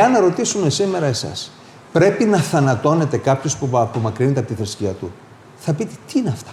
Εάν 0.00 0.20
ρωτήσουμε 0.22 0.70
σήμερα 0.70 1.06
εσάς, 1.06 1.50
πρέπει 1.92 2.24
να 2.24 2.38
θανατώνετε 2.38 3.16
κάποιος 3.16 3.56
που 3.56 3.68
απομακρύνεται 3.72 4.38
από 4.40 4.48
τη 4.48 4.54
θρησκεία 4.54 4.90
του, 4.90 5.10
θα 5.56 5.72
πείτε 5.72 5.92
τι 6.12 6.18
είναι 6.18 6.28
αυτά; 6.28 6.50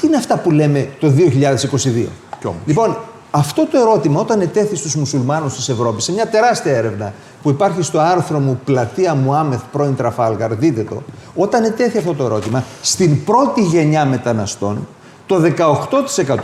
Τι 0.00 0.06
είναι 0.06 0.16
αυτά 0.16 0.36
που 0.38 0.50
λέμε 0.50 0.88
το 1.00 1.08
2022. 1.08 2.08
Κι 2.40 2.46
όμως. 2.46 2.60
Λοιπόν, 2.66 2.96
αυτό 3.38 3.66
το 3.66 3.78
ερώτημα 3.78 4.20
όταν 4.20 4.40
ετέθη 4.40 4.76
στους 4.76 4.94
μουσουλμάνους 4.94 5.54
της 5.54 5.68
Ευρώπης, 5.68 6.04
σε 6.04 6.12
μια 6.12 6.26
τεράστια 6.26 6.76
έρευνα 6.76 7.12
που 7.42 7.50
υπάρχει 7.50 7.82
στο 7.82 7.98
άρθρο 7.98 8.38
μου 8.38 8.60
«Πλατεία 8.64 9.14
Μουάμεθ 9.14 9.60
πρώην 9.72 9.96
Τραφάλγαρ», 9.96 10.54
δείτε 10.54 10.82
το, 10.82 11.02
όταν 11.34 11.64
ετέθη 11.64 11.98
αυτό 11.98 12.14
το 12.14 12.24
ερώτημα, 12.24 12.64
στην 12.82 13.24
πρώτη 13.24 13.60
γενιά 13.60 14.04
μεταναστών, 14.04 14.88
το 15.26 15.42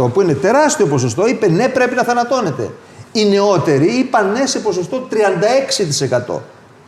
18% 0.05 0.13
που 0.13 0.21
είναι 0.21 0.35
τεράστιο 0.35 0.87
ποσοστό 0.87 1.27
είπε 1.27 1.49
ναι 1.49 1.69
πρέπει 1.69 1.95
να 1.95 2.03
θανατώνεται. 2.03 2.71
Οι 3.13 3.29
νεότεροι 3.29 3.87
είπαν 3.87 4.33
ναι 4.33 4.47
σε 4.47 4.59
ποσοστό 4.59 5.09
36%. 6.29 6.39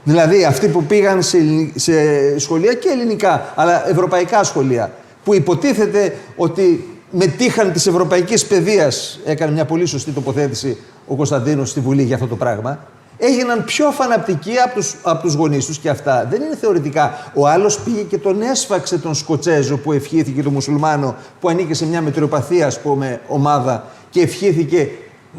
Δηλαδή 0.04 0.44
αυτοί 0.44 0.68
που 0.68 0.84
πήγαν 0.84 1.22
σε, 1.22 1.38
σε 1.74 1.92
σχολεία 2.38 2.74
και 2.74 2.88
ελληνικά, 2.88 3.52
αλλά 3.54 3.88
ευρωπαϊκά 3.88 4.44
σχολεία, 4.44 4.92
που 5.24 5.34
υποτίθεται 5.34 6.16
ότι 6.36 6.95
μετήχαν 7.16 7.72
της 7.72 7.86
ευρωπαϊκής 7.86 8.46
παιδείας, 8.46 9.20
έκανε 9.24 9.52
μια 9.52 9.64
πολύ 9.64 9.86
σωστή 9.86 10.10
τοποθέτηση 10.10 10.76
ο 11.06 11.14
Κωνσταντίνος 11.14 11.70
στη 11.70 11.80
Βουλή 11.80 12.02
για 12.02 12.14
αυτό 12.14 12.26
το 12.26 12.36
πράγμα, 12.36 12.78
έγιναν 13.18 13.64
πιο 13.64 13.90
φανατικοί 13.90 14.58
από 14.64 14.74
τους, 14.74 14.94
από 15.02 15.22
τους 15.22 15.34
γονείς 15.34 15.66
τους 15.66 15.78
και 15.78 15.88
αυτά. 15.88 16.26
Δεν 16.30 16.42
είναι 16.42 16.56
θεωρητικά. 16.56 17.30
Ο 17.34 17.48
άλλος 17.48 17.80
πήγε 17.80 18.02
και 18.02 18.18
τον 18.18 18.42
έσφαξε 18.42 18.98
τον 18.98 19.14
Σκοτσέζο 19.14 19.76
που 19.76 19.92
ευχήθηκε 19.92 20.42
τον 20.42 20.52
Μουσουλμάνο 20.52 21.14
που 21.40 21.48
ανήκε 21.48 21.74
σε 21.74 21.86
μια 21.86 22.02
μετριοπαθία 22.02 22.66
ας 22.66 22.80
πούμε 22.80 23.20
ομάδα 23.28 23.84
και 24.10 24.20
ευχήθηκε 24.20 24.88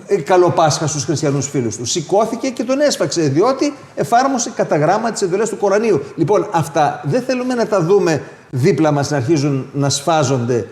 ε, 0.07 0.15
καλό 0.15 0.49
Πάσχα 0.49 0.87
στους 0.87 1.03
χριστιανούς 1.03 1.47
φίλους 1.47 1.77
του. 1.77 1.85
Σηκώθηκε 1.85 2.49
και 2.49 2.63
τον 2.63 2.81
έσφαξε 2.81 3.21
διότι 3.21 3.73
εφάρμοσε 3.95 4.51
κατά 4.55 4.77
γράμμα 4.77 5.11
τις 5.11 5.21
εντολές 5.21 5.49
του 5.49 5.57
Κορανίου. 5.57 6.03
Λοιπόν 6.15 6.47
αυτά 6.51 7.01
δεν 7.03 7.21
θέλουμε 7.21 7.53
να 7.53 7.67
τα 7.67 7.81
δούμε 7.81 8.21
δίπλα 8.49 8.91
μας 8.91 9.09
να 9.09 9.17
αρχίζουν 9.17 9.69
να 9.73 9.89
σφάζονται 9.89 10.67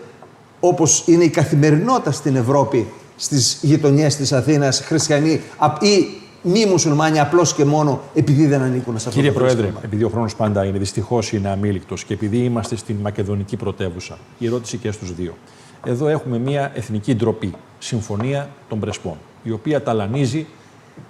όπως 0.66 1.02
είναι 1.06 1.24
η 1.24 1.28
καθημερινότητα 1.28 2.10
στην 2.10 2.36
Ευρώπη 2.36 2.86
στις 3.16 3.58
γειτονιές 3.62 4.16
της 4.16 4.32
Αθήνας 4.32 4.80
χριστιανοί 4.80 5.40
ή 5.80 6.06
μη 6.42 6.66
μουσουλμάνοι 6.66 7.20
απλώς 7.20 7.54
και 7.54 7.64
μόνο 7.64 8.00
επειδή 8.14 8.46
δεν 8.46 8.62
ανήκουν 8.62 8.98
σε 8.98 9.08
αυτό 9.08 9.20
Κύριε 9.20 9.32
το 9.32 9.38
Πρόεδρε, 9.38 9.60
σύστημα. 9.62 9.80
επειδή 9.84 10.04
ο 10.04 10.08
χρόνος 10.08 10.36
πάντα 10.36 10.64
είναι 10.64 10.78
δυστυχώς 10.78 11.32
είναι 11.32 11.48
αμήλικτος 11.48 12.04
και 12.04 12.14
επειδή 12.14 12.38
είμαστε 12.38 12.76
στην 12.76 12.96
μακεδονική 13.02 13.56
πρωτεύουσα, 13.56 14.18
η 14.38 14.46
ερώτηση 14.46 14.76
και 14.76 14.90
στους 14.90 15.14
δύο. 15.14 15.36
Εδώ 15.84 16.08
έχουμε 16.08 16.38
μια 16.38 16.72
εθνική 16.74 17.14
ντροπή, 17.14 17.52
Συμφωνία 17.78 18.48
των 18.68 18.80
Πρεσπών, 18.80 19.16
η 19.42 19.50
οποία 19.50 19.82
ταλανίζει 19.82 20.46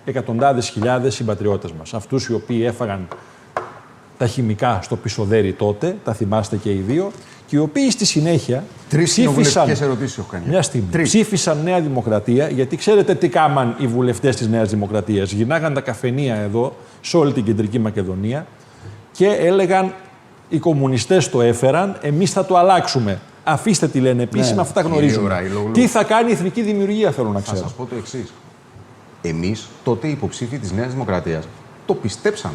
εκατοντάδες 0.05 0.69
χιλιάδες 0.69 1.14
συμπατριώτες 1.14 1.73
μας. 1.73 1.95
Αυτούς 1.95 2.27
οι 2.27 2.35
οποίοι 2.35 2.62
έφαγαν 2.66 3.09
τα 4.19 4.27
χημικά 4.27 4.79
στο 4.83 4.97
πισοδέρι 4.97 5.53
τότε, 5.53 5.97
τα 6.05 6.12
θυμάστε 6.12 6.57
και 6.57 6.71
οι 6.71 6.85
δύο, 6.87 7.11
και 7.46 7.56
οι 7.56 7.59
οποίοι 7.59 7.90
στη 7.90 8.04
συνέχεια 8.04 8.64
Τρεις 8.88 9.04
ψήφισαν. 9.11 9.35
κοινοβουλευτικές 9.35 9.80
ερωτήσεις 9.80 10.18
έχω 10.18 10.26
κάνει. 10.30 10.44
Μια 10.48 10.62
στιγμή. 10.62 10.88
Τρεις. 10.90 11.09
Ψήφισαν 11.09 11.59
Νέα 11.64 11.80
Δημοκρατία, 11.80 12.48
γιατί 12.48 12.76
ξέρετε 12.76 13.14
τι 13.14 13.28
κάμαν 13.28 13.74
οι 13.78 13.87
βουλευτές 13.87 14.37
της 14.37 14.48
Νέας 14.48 14.70
Δημοκρατίας. 14.70 15.32
Γυρνάγαν 15.32 15.74
τα 15.74 15.80
καφενεία 15.80 16.35
εδώ, 16.35 16.76
σε 17.00 17.16
όλη 17.16 17.32
την 17.32 17.44
κεντρική 17.44 17.78
Μακεδονία 17.78 18.46
και 19.12 19.26
έλεγαν 19.26 19.94
οι 20.48 20.59
κομμουνιστές 20.59 21.30
το 21.30 21.40
έφεραν, 21.42 21.98
εμείς 22.02 22.30
θα 22.32 22.44
το 22.44 22.56
αλλάξουμε. 22.56 23.20
Αφήστε 23.44 23.88
τι 23.88 24.00
λένε 24.00 24.22
επίσημα, 24.22 24.61
αυτά 24.62 24.82
Κύριε 24.82 24.96
γνωρίζουμε. 24.96 25.28
Ραηλόγλου. 25.28 25.70
Τι 25.72 25.87
θα 25.87 26.04
κάνει 26.04 26.30
η 26.30 26.32
εθνική 26.32 26.62
δημιουργία, 26.62 27.11
θέλω 27.11 27.28
να 27.28 27.40
Θα 27.40 27.52
ξέρω. 27.52 27.59
σας 27.68 27.72
πω 27.72 27.85
το 27.85 27.94
εξής. 27.98 28.32
Εμείς 29.22 29.68
τότε 29.85 30.06
οι 30.06 30.11
υποψήφοι 30.11 30.59
της 30.59 30.72
Νέας 30.72 30.92
Δημοκρατίας 30.92 31.44
το 31.87 31.94
πιστέψαμε. 31.94 32.54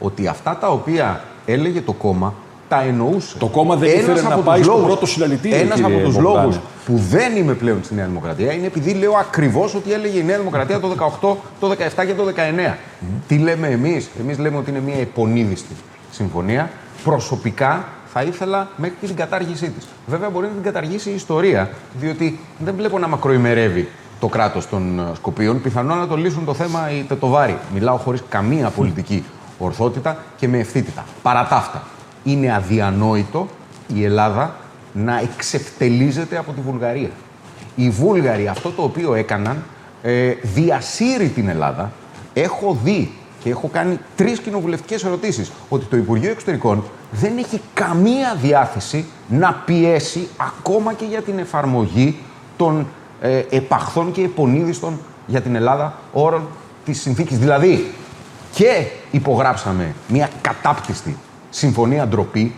Ότι 0.00 0.26
αυτά 0.26 0.56
τα 0.60 0.68
οποία 0.68 1.24
έλεγε 1.46 1.80
το 1.80 1.92
κόμμα 1.92 2.34
τα 2.68 2.82
εννοούσε. 2.82 3.38
Το 3.38 3.46
κόμμα 3.46 3.76
δεν 3.76 3.88
Ένας 3.90 4.02
ήθελε 4.02 4.20
να 4.20 4.26
από 4.28 4.36
τους 4.36 4.44
πάει 4.44 4.62
στο 4.62 4.72
λόγους- 4.72 4.86
πρώτο 4.86 5.06
συλλαλητήριο, 5.06 5.58
Ένας 5.58 5.80
κύριε 5.80 5.96
από 5.96 6.04
τους 6.04 6.14
Μπογδάνε. 6.14 6.46
λόγου 6.46 6.60
που 6.86 6.96
δεν 7.10 7.36
είμαι 7.36 7.52
πλέον 7.54 7.78
στη 7.84 7.94
Νέα 7.94 8.06
Δημοκρατία 8.06 8.52
είναι 8.52 8.66
επειδή 8.66 8.92
λέω 8.94 9.12
ακριβώς 9.20 9.74
ότι 9.74 9.92
έλεγε 9.92 10.18
η 10.18 10.22
Νέα 10.24 10.38
Δημοκρατία 10.38 10.80
το 10.80 10.88
18, 10.88 11.36
το 11.60 11.68
17 11.68 12.04
και 12.04 12.14
το 12.14 12.24
19. 12.24 12.76
Τι 13.28 13.38
λέμε 13.38 13.68
εμείς, 13.68 14.08
Εμείς 14.20 14.38
λέμε 14.38 14.56
ότι 14.56 14.70
είναι 14.70 14.80
μια 14.80 14.98
υπονείδηστη 15.00 15.74
συμφωνία. 16.10 16.70
Προσωπικά 17.04 17.84
θα 18.12 18.22
ήθελα 18.22 18.68
μέχρι 18.76 18.96
και 19.00 19.06
την 19.06 19.16
κατάργησή 19.16 19.70
της. 19.70 19.86
Βέβαια, 20.06 20.30
μπορεί 20.30 20.46
να 20.46 20.52
την 20.52 20.62
καταργήσει 20.62 21.10
η 21.10 21.14
ιστορία, 21.14 21.70
διότι 22.00 22.38
δεν 22.58 22.74
βλέπω 22.76 22.98
να 22.98 23.08
μακροημερεύει 23.08 23.88
το 24.20 24.28
κράτος 24.28 24.68
των 24.68 24.98
ε, 24.98 25.02
Σκοπίων. 25.14 25.60
Πιθανόν 25.60 25.98
να 25.98 26.06
το 26.06 26.16
λύσουν 26.16 26.44
το 26.44 26.54
θέμα 26.54 26.90
οι 26.90 27.02
Τετοβάροι. 27.08 27.58
Μιλάω 27.74 27.96
χωρίς 27.96 28.22
καμία 28.28 28.68
πολιτική 28.70 29.24
ορθότητα 29.58 30.16
και 30.36 30.48
με 30.48 30.58
ευθύτητα. 30.58 31.04
Παρά 31.22 31.46
τα 31.50 31.56
αυτά, 31.56 31.82
είναι 32.24 32.54
αδιανόητο 32.54 33.48
η 33.94 34.04
Ελλάδα 34.04 34.56
να 34.92 35.20
εξευτελίζεται 35.20 36.38
από 36.38 36.52
τη 36.52 36.60
Βουλγαρία. 36.60 37.10
Οι 37.76 37.90
Βούλγαροι 37.90 38.48
αυτό 38.48 38.70
το 38.70 38.82
οποίο 38.82 39.14
έκαναν 39.14 39.62
ε, 40.02 40.32
διασύρει 40.42 41.28
την 41.28 41.48
Ελλάδα. 41.48 41.92
Έχω 42.34 42.78
δει 42.84 43.12
και 43.42 43.50
έχω 43.50 43.68
κάνει 43.72 43.98
τρεις 44.16 44.38
κοινοβουλευτικές 44.38 45.04
ερωτήσεις 45.04 45.52
ότι 45.68 45.84
το 45.84 45.96
Υπουργείο 45.96 46.30
Εξωτερικών 46.30 46.84
δεν 47.10 47.38
έχει 47.38 47.60
καμία 47.74 48.34
διάθεση 48.40 49.04
να 49.28 49.62
πιέσει 49.66 50.28
ακόμα 50.36 50.92
και 50.92 51.04
για 51.04 51.22
την 51.22 51.38
εφαρμογή 51.38 52.18
των 52.56 52.86
ε, 53.20 53.42
επαχθών 53.50 54.12
και 54.12 54.22
επονίδιστων 54.22 54.98
για 55.26 55.40
την 55.40 55.54
Ελλάδα 55.54 55.98
όρων 56.12 56.48
της 56.84 57.00
συνθήκης. 57.00 57.38
Δηλαδή, 57.38 57.92
και 58.54 58.86
υπογράψαμε 59.10 59.94
μια 60.08 60.28
κατάπτυστη 60.40 61.16
συμφωνία 61.54 62.06
ντροπή 62.06 62.54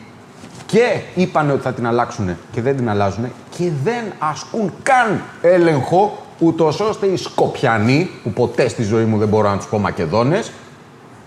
και 0.67 1.01
είπαν 1.15 1.51
ότι 1.51 1.63
θα 1.63 1.73
την 1.73 1.87
αλλάξουν 1.87 2.37
και 2.53 2.63
δεν 2.63 2.77
την 2.77 2.89
αλλάζουν 2.89 3.25
και 3.57 3.71
δεν 3.85 4.05
ασκούν 4.19 4.73
καν 4.83 5.23
έλεγχο 5.43 6.19
ούτως 6.39 6.81
ώστε 6.81 7.07
οι 7.07 7.17
Σκοπιανοί, 7.17 8.11
που 8.23 8.31
ποτέ 8.31 8.69
στη 8.69 8.83
ζωή 8.83 9.05
μου 9.05 9.19
δεν 9.19 9.29
μπορώ 9.29 9.51
να 9.51 9.57
τους 9.57 9.67
πω 9.67 9.79
Μακεδόνες, 9.79 10.51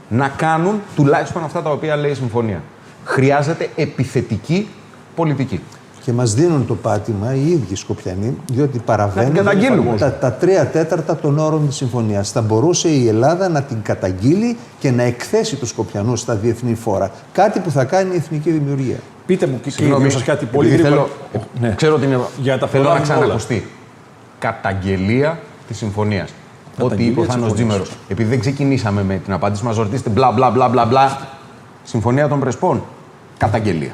να 0.10 0.28
κάνουν 0.28 0.82
τουλάχιστον 0.96 1.44
αυτά 1.44 1.62
τα 1.62 1.70
οποία 1.70 1.96
λέει 1.96 2.12
η 2.12 2.16
συμφωνία. 2.16 2.64
Χρειάζεται 3.04 3.70
επιθετική 3.76 4.70
πολιτική. 5.16 5.62
Και 6.10 6.16
μας 6.16 6.34
δίνουν 6.34 6.66
το 6.68 6.76
πάτημα 6.76 7.34
οι 7.36 7.50
ίδιοι 7.52 7.76
Σκοπιανοί, 7.76 8.38
διότι 8.52 8.80
παραβαίνουν 8.80 9.34
Να 9.34 9.36
την 9.42 9.46
καταγγείλουμε. 9.46 9.98
τα, 9.98 10.14
τα 10.14 10.32
τρία 10.34 10.66
τέταρτα 10.68 11.16
των 11.16 11.38
όρων 11.40 11.68
της 11.68 11.76
συμφωνίας. 11.76 12.32
Θα 12.32 12.42
μπορούσε 12.42 12.90
η 12.90 13.08
Ελλάδα 13.08 13.50
να 13.50 13.62
την 13.62 13.82
καταγγείλει 13.82 14.58
και 14.80 14.92
να 14.92 15.04
εκθέσει 15.04 15.56
τους 15.56 15.70
Σκοπιανούς 15.70 16.20
στα 16.20 16.36
διεθνή 16.36 16.76
φόρα. 16.76 17.12
Κάτι 17.32 17.60
που 17.60 17.72
θα 17.72 17.84
κάνει 17.84 18.14
η 18.14 18.18
εθνική 18.18 18.52
δημιουργία. 18.52 18.96
Πείτε 19.26 19.48
μου 19.48 19.60
και 19.64 19.70
Συγγνώμη, 19.70 19.96
κύριε 20.02 20.18
σας 20.18 20.24
κάτι 20.28 20.46
πολύ 20.46 20.68
επειδή 20.68 20.82
γρήγορα. 20.82 21.08
Θέλω, 21.32 21.44
Ναι. 21.60 21.74
Ξέρω 21.76 21.96
ότι 21.96 22.06
είναι. 22.06 22.20
Για 22.42 22.54
να 22.54 22.60
τα 22.60 22.68
θέλω 22.68 22.84
να 22.84 22.90
φοράμε 22.90 23.10
όλα. 23.10 23.18
ξανακουστεί. 23.20 23.68
Καταγγελία 24.40 25.40
της 25.68 25.78
συμφωνίας. 25.78 26.30
Ό,τι 26.30 26.82
Καταγγελία 26.82 27.12
είπε 27.12 27.20
ο 27.20 27.24
της 27.24 27.34
Θάνος 27.34 27.50
συμφωνίας. 27.50 27.76
Τζίμερος. 27.78 27.98
Επειδή 28.08 28.30
δεν 28.30 28.40
ξεκινήσαμε 28.40 29.04
με 29.04 29.16
την 29.24 29.34
απάντηση, 29.34 29.64
μας 29.66 29.78
ρωτήσετε 29.78 30.10
μπλα 30.10 30.32
μπλα 30.32 30.50
μπλα 30.50 30.68
μπλα 30.68 30.86
μπλα. 30.86 31.18
Συμφωνία 31.84 32.28
των 32.28 32.40
Πρεσπών. 32.40 32.84
Καταγγελία. 33.38 33.92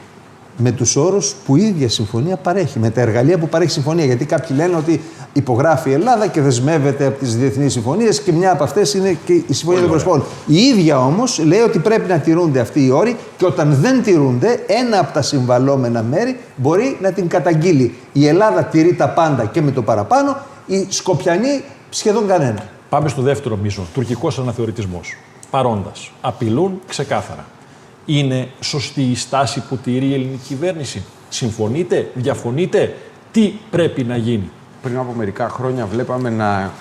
Με 0.57 0.71
τους 0.71 0.95
όρους 0.95 1.35
που 1.45 1.55
η 1.55 1.63
ίδια 1.63 1.89
συμφωνία 1.89 2.35
παρέχει, 2.37 2.79
με 2.79 2.89
τα 2.89 3.01
εργαλεία 3.01 3.37
που 3.37 3.49
παρέχει 3.49 3.69
η 3.69 3.73
συμφωνία. 3.73 4.05
Γιατί 4.05 4.25
κάποιοι 4.25 4.55
λένε 4.59 4.75
ότι 4.75 5.01
υπογράφει 5.33 5.89
η 5.89 5.93
Ελλάδα 5.93 6.27
και 6.27 6.41
δεσμεύεται 6.41 7.05
από 7.05 7.19
τις 7.19 7.35
διεθνείς 7.37 7.73
συμφωνίες 7.73 8.21
και 8.21 8.31
μια 8.31 8.51
από 8.51 8.63
αυτές 8.63 8.93
είναι 8.93 9.17
και 9.25 9.33
η 9.33 9.53
Συμφωνία 9.53 9.81
των 9.81 9.89
Προσφών. 9.89 10.23
Η 10.45 10.57
ίδια 10.57 10.99
όμως 10.99 11.39
λέει 11.39 11.59
ότι 11.59 11.79
πρέπει 11.79 12.09
να 12.09 12.17
τηρούνται 12.17 12.59
αυτοί 12.59 12.85
οι 12.85 12.91
όροι 12.91 13.15
και 13.37 13.45
όταν 13.45 13.73
δεν 13.81 14.03
τηρούνται, 14.03 14.63
ένα 14.67 14.99
από 14.99 15.13
τα 15.13 15.21
συμβαλόμενα 15.21 16.03
μέρη 16.03 16.37
μπορεί 16.55 16.97
να 17.01 17.11
την 17.11 17.27
καταγγείλει. 17.27 17.95
Η 18.13 18.27
Ελλάδα 18.27 18.63
τηρεί 18.63 18.95
τα 18.95 19.09
πάντα 19.09 19.45
και 19.45 19.61
με 19.61 19.71
το 19.71 19.81
παραπάνω, 19.81 20.37
οι 20.65 20.85
Σκοπιανοί 20.89 21.63
σχεδόν 21.89 22.27
κανένα. 22.27 22.63
Πάμε 22.89 23.09
στο 23.09 23.21
δεύτερο 23.21 23.55
μίσο. 23.55 23.85
Τουρκικός 23.93 24.39
αναθεωρητισμός. 24.39 25.17
Παρόντας. 25.49 26.11
Απειλούν 26.21 26.81
ξεκάθαρα. 26.87 27.45
Είναι 28.05 28.47
σωστή 28.59 29.01
η 29.01 29.15
στάση 29.15 29.63
που 29.69 29.77
τηρεί 29.77 30.05
η 30.05 30.13
ελληνική 30.13 30.43
κυβέρνηση; 30.47 31.03
Συμφωνείτε, 31.29 32.11
διαφωνείτε, 32.13 32.95
τι 33.31 33.53
πρέπει 33.69 34.03
να 34.03 34.17
γίνει; 34.17 34.49
Πριν 34.81 34.97
από 34.97 35.13
μερικά 35.13 35.49
χρόνια 35.49 35.85
βλέπαμε 35.85 36.29
να 36.29 36.71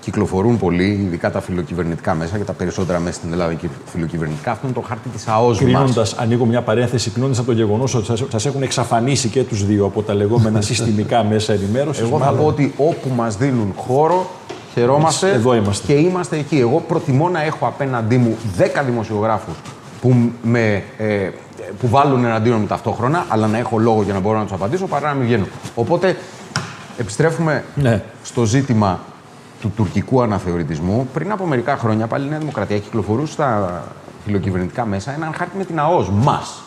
κυκλοφορούν 0.00 0.58
πολύ, 0.58 0.84
ειδικά 0.84 1.30
τα 1.30 1.40
φιλοκυβερνητικά 1.40 2.14
μέσα 2.14 2.38
και 2.38 2.44
τα 2.44 2.52
περισσότερα 2.52 2.98
μέσα 2.98 3.14
στην 3.14 3.32
Ελλάδα 3.32 3.54
και 3.54 3.68
φιλοκυβερνητικά. 3.84 4.50
Αυτό 4.50 4.66
είναι 4.66 4.76
το 4.76 4.80
χάρτη 4.80 5.08
της 5.08 5.28
ΑΟΣ 5.28 5.60
μας. 5.60 5.72
Κρίνοντα, 5.72 6.06
ανοίγω 6.16 6.44
μια 6.44 6.62
παρένθεση, 6.62 7.10
κρίνοντα 7.10 7.34
από 7.38 7.46
το 7.46 7.52
γεγονός 7.52 7.94
ότι 7.94 8.24
σας 8.30 8.46
έχουν 8.46 8.62
εξαφανίσει 8.62 9.28
και 9.28 9.44
τους 9.44 9.66
δύο 9.66 9.84
από 9.84 10.02
τα 10.02 10.14
λεγόμενα 10.14 10.60
συστημικά 10.60 11.24
μέσα 11.30 11.52
ενημέρωσης. 11.52 12.02
Εγώ 12.02 12.18
θα 12.18 12.30
πω 12.32 12.44
ότι 12.44 12.74
όπου 12.76 13.08
μας 13.16 13.36
δίνουν 13.36 13.72
χώρο, 13.76 14.30
χαιρόμαστε 14.74 15.26
Εμείς 15.26 15.38
εδώ 15.38 15.54
είμαστε. 15.54 15.86
και 15.86 15.98
είμαστε 15.98 16.36
εκεί. 16.36 16.58
Εγώ 16.58 16.84
προτιμώ 16.88 17.28
να 17.28 17.42
έχω 17.42 17.66
απέναντί 17.66 18.16
μου 18.16 18.36
10 18.58 18.62
δημοσιογράφους 18.86 19.54
που, 20.00 20.30
με, 20.42 20.82
ε, 20.98 21.30
που 21.80 21.88
βάλουν 21.88 22.24
εναντίον 22.24 22.60
μου 22.60 22.66
ταυτόχρονα, 22.66 23.24
αλλά 23.28 23.46
να 23.46 23.58
έχω 23.58 23.78
λόγο 23.78 24.02
για 24.02 24.12
να 24.12 24.20
μπορώ 24.20 24.36
να 24.38 24.42
τους 24.44 24.52
απαντήσω, 24.52 24.86
παρά 24.86 25.08
να 25.08 25.14
μην 25.14 25.26
βγαίνω. 25.26 25.46
Οπότε, 25.74 26.16
επιστρέφουμε 26.98 27.64
Ναι. 27.74 28.02
στο 28.22 28.44
ζήτημα 28.44 29.00
του 29.60 29.72
τουρκικού 29.76 30.22
αναθεωρητισμού. 30.22 31.08
Πριν 31.12 31.32
από 31.32 31.46
μερικά 31.46 31.76
χρόνια, 31.76 32.06
πάλι 32.06 32.26
η 32.26 32.28
Νέα 32.28 32.38
Δημοκρατία 32.38 32.78
κυκλοφορούσε 32.78 33.32
στα 33.32 33.82
φιλοκυβερνητικά 34.24 34.86
μέσα 34.86 35.12
έναν 35.14 35.32
χάρτη 35.36 35.56
με 35.56 35.64
την 35.64 35.78
ΑΟΣ, 35.78 36.08
μας. 36.10 36.62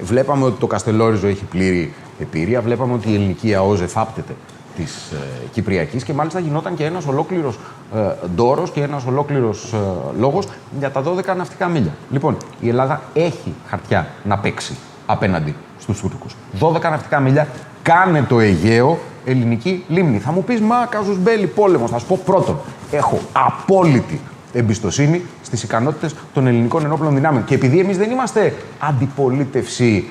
Βλέπαμε 0.00 0.44
ότι 0.44 0.60
το 0.60 0.66
Καστελόριζο 0.66 1.26
έχει 1.26 1.44
πλήρη 1.44 1.94
επίρρεια. 2.20 2.60
Βλέπαμε 2.60 2.92
ότι 2.92 3.10
η 3.10 3.14
ελληνική 3.14 3.54
ΑΟΖ 3.54 3.80
εφάπτεται 3.80 4.34
της 4.76 5.10
ε, 5.12 5.46
Κυπριακής 5.52 6.04
και 6.04 6.12
μάλιστα 6.12 6.38
γινόταν 6.40 6.74
και 6.74 6.84
ένας 6.84 7.06
ολόκληρος 7.06 7.58
ε, 7.94 8.26
ντόρος 8.34 8.70
και 8.70 8.82
ένας 8.82 9.06
ολόκληρος 9.06 9.72
ε, 9.72 9.76
λόγος 10.18 10.48
για 10.78 10.90
τα 10.90 11.02
12 11.02 11.36
ναυτικά 11.36 11.68
μίλια. 11.68 11.94
Λοιπόν, 12.10 12.36
η 12.60 12.68
Ελλάδα 12.68 13.02
έχει 13.14 13.54
χαρτιά 13.68 14.06
να 14.24 14.38
παίξει 14.38 14.76
απέναντι 15.06 15.54
στους 15.78 16.00
Τούρκους. 16.00 16.36
12 16.60 16.80
ναυτικά 16.80 17.20
μίλια, 17.20 17.48
κάνε 17.82 18.22
το 18.22 18.40
Αιγαίο 18.40 18.98
ελληνική 19.24 19.84
λίμνη. 19.88 20.18
Θα 20.18 20.32
μου 20.32 20.44
πεις, 20.44 20.60
Μα 20.60 20.86
κάζου 20.88 21.16
μπέλι 21.20 21.46
πόλεμος. 21.46 21.90
Θα 21.90 21.98
σου 21.98 22.06
πω 22.06 22.20
πρώτον, 22.24 22.58
έχω 22.90 23.18
απόλυτη 23.32 24.20
εμπιστοσύνη 24.52 25.22
στις 25.42 25.62
ικανότητες 25.62 26.14
των 26.34 26.46
ελληνικών 26.46 26.84
ενόπλων 26.84 27.14
δυνάμεων. 27.14 27.44
Και 27.44 27.54
επειδή 27.54 27.78
εμείς 27.78 27.96
δεν 27.96 28.10
είμαστε 28.10 28.54
αντιπολίτευση 28.78 30.08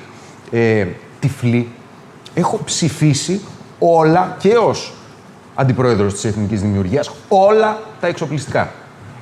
ε, 0.50 0.86
τυφλή, 1.20 1.68
έχω 2.34 2.60
ψηφίσει 2.64 3.40
όλα 3.78 4.36
και 4.38 4.56
ως 4.56 4.92
αντιπρόεδρος 5.54 6.12
της 6.12 6.24
Εθνικής 6.24 6.60
Δημιουργίας 6.60 7.10
όλα 7.28 7.78
τα 8.00 8.06
εξοπλιστικά. 8.06 8.68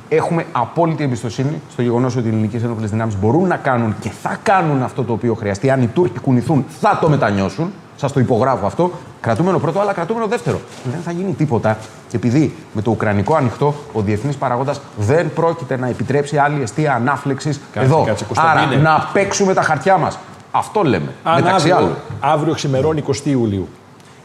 Έχουμε 0.09 0.45
απόλυτη 0.53 1.05
εμπιστοσύνη 1.05 1.61
στο 1.73 1.83
γεγονός 1.83 2.17
ότι 2.17 2.27
οι 2.27 2.31
ελληνικές 2.31 2.63
ενόπλε 2.63 2.87
δυνάμεις 2.87 3.17
μπορούν 3.17 3.47
να 3.49 3.57
κάνουν 3.57 3.95
και 4.01 4.11
θα 4.23 4.39
κάνουν 4.43 4.83
αυτό 4.83 5.03
το 5.05 5.13
οποίο 5.13 5.35
χρειαστεί. 5.35 5.71
Αν 5.71 5.83
οι 5.83 5.87
Τούρκοι 5.87 6.19
κουνηθούν, 6.19 6.65
θα 6.81 6.99
το 7.01 7.09
μετανιώσουν. 7.09 7.73
Σας 7.97 8.13
το 8.13 8.21
υπογράφω 8.21 8.67
αυτό. 8.67 8.91
Κρατούμενο 9.21 9.59
πρώτο, 9.59 9.81
αλλά 9.81 9.93
κρατούμενο 9.93 10.27
δεύτερο. 10.27 10.61
Δεν 10.93 11.01
θα 11.05 11.11
γίνει 11.11 11.33
τίποτα 11.33 11.77
επειδή 12.13 12.55
με 12.73 12.83
το 12.83 12.91
Ουκρανικό 12.91 13.35
ανοιχτό 13.35 13.75
ο 13.93 14.01
διεθνής 14.01 14.37
παραγόντα 14.37 14.75
δεν 14.97 15.33
πρόκειται 15.33 15.77
να 15.77 15.89
επιτρέψει 15.89 16.37
άλλη 16.37 16.63
αιστεία 16.63 16.95
ανάφλεξης 16.95 17.61
εδώ. 17.75 18.05
κάτσε, 18.07 18.27
Άρα 18.35 18.51
Κωνσταντίνε. 18.51 18.83
να 18.83 19.11
παίξουμε 19.13 19.55
τα 19.55 19.63
χαρτιά 19.63 19.97
μας. 19.97 20.19
Αυτό 20.51 20.83
λέμε. 20.83 21.15
Αν 21.25 21.35
μεταξύ 21.35 21.71
αύριο, 21.71 21.77
άλλων. 21.77 21.97
αύριο 22.21 22.55
ξημερώνει 22.55 23.03
20 23.07 23.13
Ιουλίου. 23.25 23.69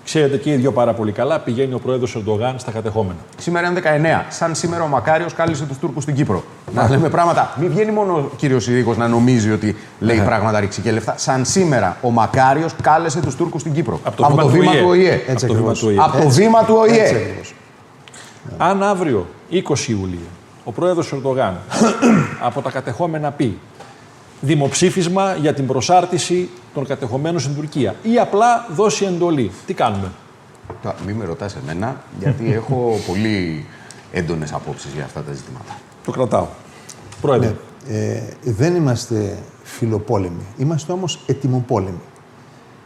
Ξέρετε 0.10 0.38
και 0.38 0.52
οι 0.52 0.56
δύο 0.56 0.72
πάρα 0.72 0.94
πολύ 0.94 1.12
καλά, 1.12 1.40
πηγαίνει 1.40 1.74
ο 1.74 1.80
πρόεδρος 1.80 2.16
Ερντογάν 2.16 2.60
στα 2.60 2.72
κατεχόμενα. 2.72 3.18
Σήμερα 3.38 3.68
είναι 3.68 3.82
19. 4.24 4.26
Σαν 4.30 4.56
σήμερα 4.56 4.84
ο 4.84 4.88
Μακάριος 4.88 5.34
κάλεσε 5.34 5.66
τους 5.66 5.78
Τούρκους 5.78 6.04
στην 6.04 6.16
Κύπρο. 6.16 6.44
Να 6.74 6.90
λέμε 6.90 7.10
πράγματα. 7.10 7.54
Μην 7.60 7.70
βγαίνει 7.70 7.92
μόνο 7.92 8.14
ο 8.14 8.32
κύριος 8.36 8.64
Συρίκο 8.64 8.94
να 8.94 9.08
νομίζει 9.08 9.52
ότι 9.52 9.76
λέει 10.00 10.22
πράγματα 10.26 10.60
ρίξει 10.60 10.82
και 10.82 10.92
λεφτά. 10.92 11.14
Σαν 11.18 11.46
σήμερα 11.46 11.98
ο 12.02 12.10
Μακάριος 12.10 12.74
κάλεσε 12.82 13.22
τους 13.22 13.36
Τούρκους 13.36 13.62
στην 13.62 13.74
Κύπρο. 13.74 14.00
Από 14.04 14.16
το 14.18 14.28
βήμα 14.28 14.44
βήμα 14.46 14.72
του 14.72 14.78
του 14.78 14.88
ΟΗΕ. 14.88 15.22
Έτσι 15.28 15.46
Από 15.46 15.54
το 15.54 15.54
βήμα 15.54 15.70
ακριβώς. 15.70 15.80
του 15.80 15.88
ΟΗΕ. 15.88 15.98
Από 16.00 16.18
το 16.22 16.30
βήμα 16.30 16.64
του 16.64 16.76
Έτσι 16.88 17.00
ΟΗΕ. 17.00 17.22
ακριβώς. 17.22 17.54
Αν 18.58 18.84
αύριο, 18.84 19.28
20 19.52 19.88
Ιουλίου, 19.88 20.28
ο 20.64 20.72
πρόεδρος 20.72 21.14
Ερντογάν 21.14 21.54
από 22.48 22.62
τα 22.62 22.72
κατεχόμενα 22.72 23.32
πει 23.32 23.58
δημοψήφισμα 24.42 25.36
για 25.42 25.54
την 25.54 25.66
προσάρτηση 25.68 26.50
των 26.80 26.88
κατεχομένων 26.88 27.40
στην 27.40 27.56
Τουρκία 27.56 27.96
ή 28.02 28.20
απλά 28.20 28.68
δώσει 28.76 29.06
εντολή, 29.06 29.52
τι 29.66 29.74
κάνουμε; 29.74 30.12
Τώρα, 30.84 30.96
Μην 31.06 31.16
με 31.16 31.26
ρωτάς 31.26 31.56
εμένα, 31.56 32.02
γιατί 32.20 32.54
έχω 32.60 33.00
πολύ 33.08 33.66
έντονες 34.12 34.54
απόψεις 34.54 34.94
για 34.94 35.04
αυτά 35.04 35.22
τα 35.22 35.34
ζητήματα. 35.34 35.78
Το 36.06 36.12
κρατάω. 36.12 36.48
Πρόεδρε, 37.22 37.56
Ε, 37.88 38.22
δεν 38.44 38.76
είμαστε 38.76 39.38
φιλοπόλεμοι. 39.64 40.46
Είμαστε 40.58 40.92
όμως 40.92 41.20
ετοιμοπόλεμοι. 41.26 42.02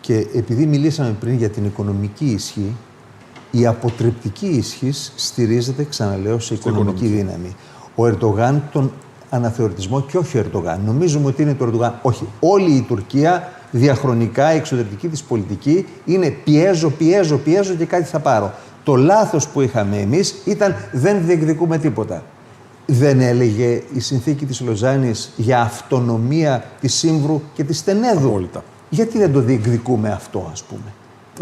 Και 0.01 0.27
επειδή 0.35 0.65
μιλήσαμε 0.65 1.15
πριν 1.19 1.37
για 1.37 1.49
την 1.49 1.65
οικονομική 1.65 2.25
ισχύ, 2.25 2.75
η 3.51 3.65
αποτρεπτική 3.65 4.47
ισχύ 4.47 4.91
στηρίζεται, 5.15 5.83
ξαναλέω, 5.83 6.39
σε 6.39 6.53
οικονομική, 6.53 7.05
δύναμη. 7.05 7.55
Ο 7.95 8.05
Ερντογάν 8.05 8.69
τον 8.71 8.91
αναθεωρητισμό 9.29 10.01
και 10.01 10.17
όχι 10.17 10.37
ο 10.37 10.39
Ερντογάν. 10.39 10.81
Νομίζουμε 10.85 11.27
ότι 11.27 11.41
είναι 11.41 11.53
το 11.53 11.65
Ερντογάν. 11.65 11.99
Όχι. 12.01 12.27
Όλη 12.39 12.71
η 12.71 12.81
Τουρκία 12.81 13.51
διαχρονικά 13.75 14.53
η 14.53 14.57
εξωτερική 14.57 15.07
της 15.07 15.23
πολιτική 15.23 15.85
είναι 16.05 16.29
πιέζω, 16.29 16.89
πιέζω, 16.89 17.37
πιέζω 17.37 17.73
και 17.73 17.85
κάτι 17.85 18.03
θα 18.03 18.19
πάρω. 18.19 18.53
Το 18.83 18.95
λάθος 18.95 19.47
που 19.47 19.61
είχαμε 19.61 19.97
εμείς 19.97 20.35
ήταν 20.45 20.75
δεν 20.91 21.17
διεκδικούμε 21.25 21.77
τίποτα. 21.77 22.23
Δεν 22.85 23.19
έλεγε 23.21 23.81
η 23.93 23.99
συνθήκη 23.99 24.45
της 24.45 24.61
Λοζάνης 24.61 25.31
για 25.35 25.61
αυτονομία 25.61 26.63
της 26.81 26.93
Σύμβρου 26.93 27.41
και 27.53 27.63
της 27.63 27.77
Στενέδου. 27.77 28.27
Απόλυτα. 28.27 28.63
Γιατί 28.89 29.17
δεν 29.17 29.33
το 29.33 29.39
διεκδικούμε 29.39 30.09
αυτό, 30.09 30.49
ας 30.51 30.63
πούμε; 30.63 30.93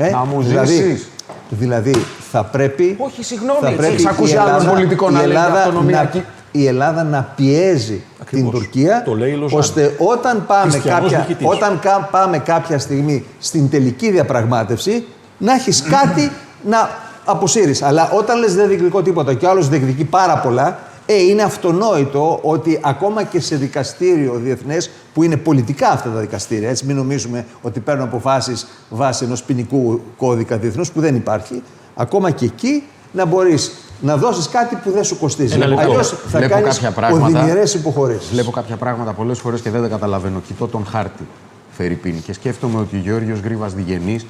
Ε, 0.07 0.11
Να 0.11 0.25
μου 0.25 0.41
δηλαδή, 0.41 0.73
ζήσεις. 0.75 1.09
δηλαδή, 1.49 1.93
θα 2.31 2.43
πρέπει... 2.43 2.95
Όχι, 2.99 3.23
συγγνώμη, 3.23 3.59
θα 3.61 3.67
έτσι 3.67 3.77
πρέπει 3.79 3.93
έχεις 3.93 4.05
ακούσει 4.05 4.33
η 4.33 4.37
άλλον 4.37 4.53
Ελλάδα- 4.53 4.71
πολιτικό 4.71 5.09
η 5.09 5.13
να 5.13 5.19
λέει 5.21 5.29
για 5.31 5.39
Ελλάδα 5.43 5.59
αυτονομία 5.59 6.03
να- 6.03 6.09
και- 6.09 6.21
η 6.51 6.67
Ελλάδα 6.67 7.03
να 7.03 7.31
πιέζει 7.35 8.01
Ακριβώς. 8.21 8.49
την 8.51 8.59
Τουρκία, 8.59 9.03
Το 9.05 9.13
λέει 9.15 9.31
η 9.31 9.35
Λοζάνη. 9.35 9.59
ώστε 9.59 9.95
όταν 9.97 10.45
πάμε, 10.47 10.71
Χριστιανός 10.71 11.01
κάποια, 11.11 11.25
διοικητής. 11.27 11.47
όταν 11.49 11.79
κα- 11.79 12.07
πάμε 12.11 12.37
κάποια 12.39 12.79
στιγμή 12.79 13.25
στην 13.39 13.69
τελική 13.69 14.11
διαπραγμάτευση, 14.11 15.05
να 15.37 15.53
έχεις 15.53 15.81
κάτι 16.01 16.31
να 16.65 16.89
αποσύρεις. 17.25 17.81
Αλλά 17.81 18.09
όταν 18.11 18.39
λες 18.39 18.55
δεν 18.55 18.67
διεκδικώ 18.67 19.01
τίποτα 19.01 19.33
και 19.33 19.45
ο 19.45 19.49
άλλος 19.49 19.69
διεκδικεί 19.69 20.03
πάρα 20.03 20.37
πολλά, 20.37 20.79
ε, 21.05 21.13
είναι 21.21 21.41
αυτονόητο 21.43 22.39
ότι 22.41 22.79
ακόμα 22.83 23.23
και 23.23 23.39
σε 23.39 23.55
δικαστήριο 23.55 24.39
διεθνές, 24.43 24.89
που 25.13 25.23
είναι 25.23 25.37
πολιτικά 25.37 25.89
αυτά 25.89 26.09
τα 26.09 26.19
δικαστήρια, 26.19 26.69
έτσι 26.69 26.85
μην 26.85 26.95
νομίζουμε 26.95 27.45
ότι 27.61 27.79
παίρνουν 27.79 28.03
αποφάσεις 28.05 28.67
βάσει 28.89 29.25
ενός 29.25 29.43
ποινικού 29.43 30.01
κώδικα 30.17 30.57
διεθνούς 30.57 30.91
που 30.91 30.99
δεν 30.99 31.15
υπάρχει, 31.15 31.61
ακόμα 31.95 32.31
και 32.31 32.45
εκεί 32.45 32.83
να 33.11 33.25
μπορείς 33.25 33.71
να 34.01 34.17
δώσεις 34.17 34.49
κάτι 34.49 34.75
που 34.75 34.91
δεν 34.91 35.03
σου 35.03 35.19
κοστίζει. 35.19 35.53
Ένα 35.53 35.67
λεπτό. 35.67 35.83
Αλλιώς 35.83 36.09
θα 36.09 36.37
Βλέπω 36.37 36.53
κάνεις 36.53 36.75
κάποια 36.75 36.91
πράγματα. 36.91 37.25
οδυνηρές 37.25 37.73
υποχωρήσεις. 37.73 38.29
Βλέπω 38.29 38.51
κάποια 38.51 38.75
πράγματα 38.75 39.13
πολλές 39.13 39.39
φορές 39.39 39.61
και 39.61 39.69
δεν 39.69 39.81
τα 39.81 39.87
καταλαβαίνω. 39.87 40.39
Κοιτώ 40.47 40.67
τον 40.67 40.85
χάρτη 40.85 41.27
Φερρυπίν 41.71 42.21
και 42.23 42.33
σκέφτομαι 42.33 42.79
ότι 42.79 42.95
ο 42.95 42.99
Γεώργιος 42.99 43.39
Γρήβας 43.39 43.73
Διγενής, 43.73 44.25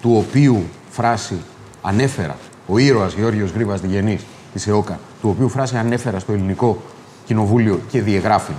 του 0.00 0.24
οποίου 0.28 0.62
φράση 0.90 1.36
ανέφερα, 1.82 2.36
ο 2.66 2.78
ήρωας 2.78 3.14
Γεώργιος 3.14 3.50
Γρήβας 3.50 3.80
Διγενής 3.80 4.24
της 4.52 4.66
ΕΟΚΑ, 4.66 4.98
του 5.20 5.28
οποίου 5.28 5.48
φράση 5.48 5.76
ανέφερα 5.76 6.18
στο 6.18 6.32
ελληνικό 6.32 6.82
κοινοβούλιο 7.26 7.80
και 7.88 8.02
διεγράφει 8.02 8.52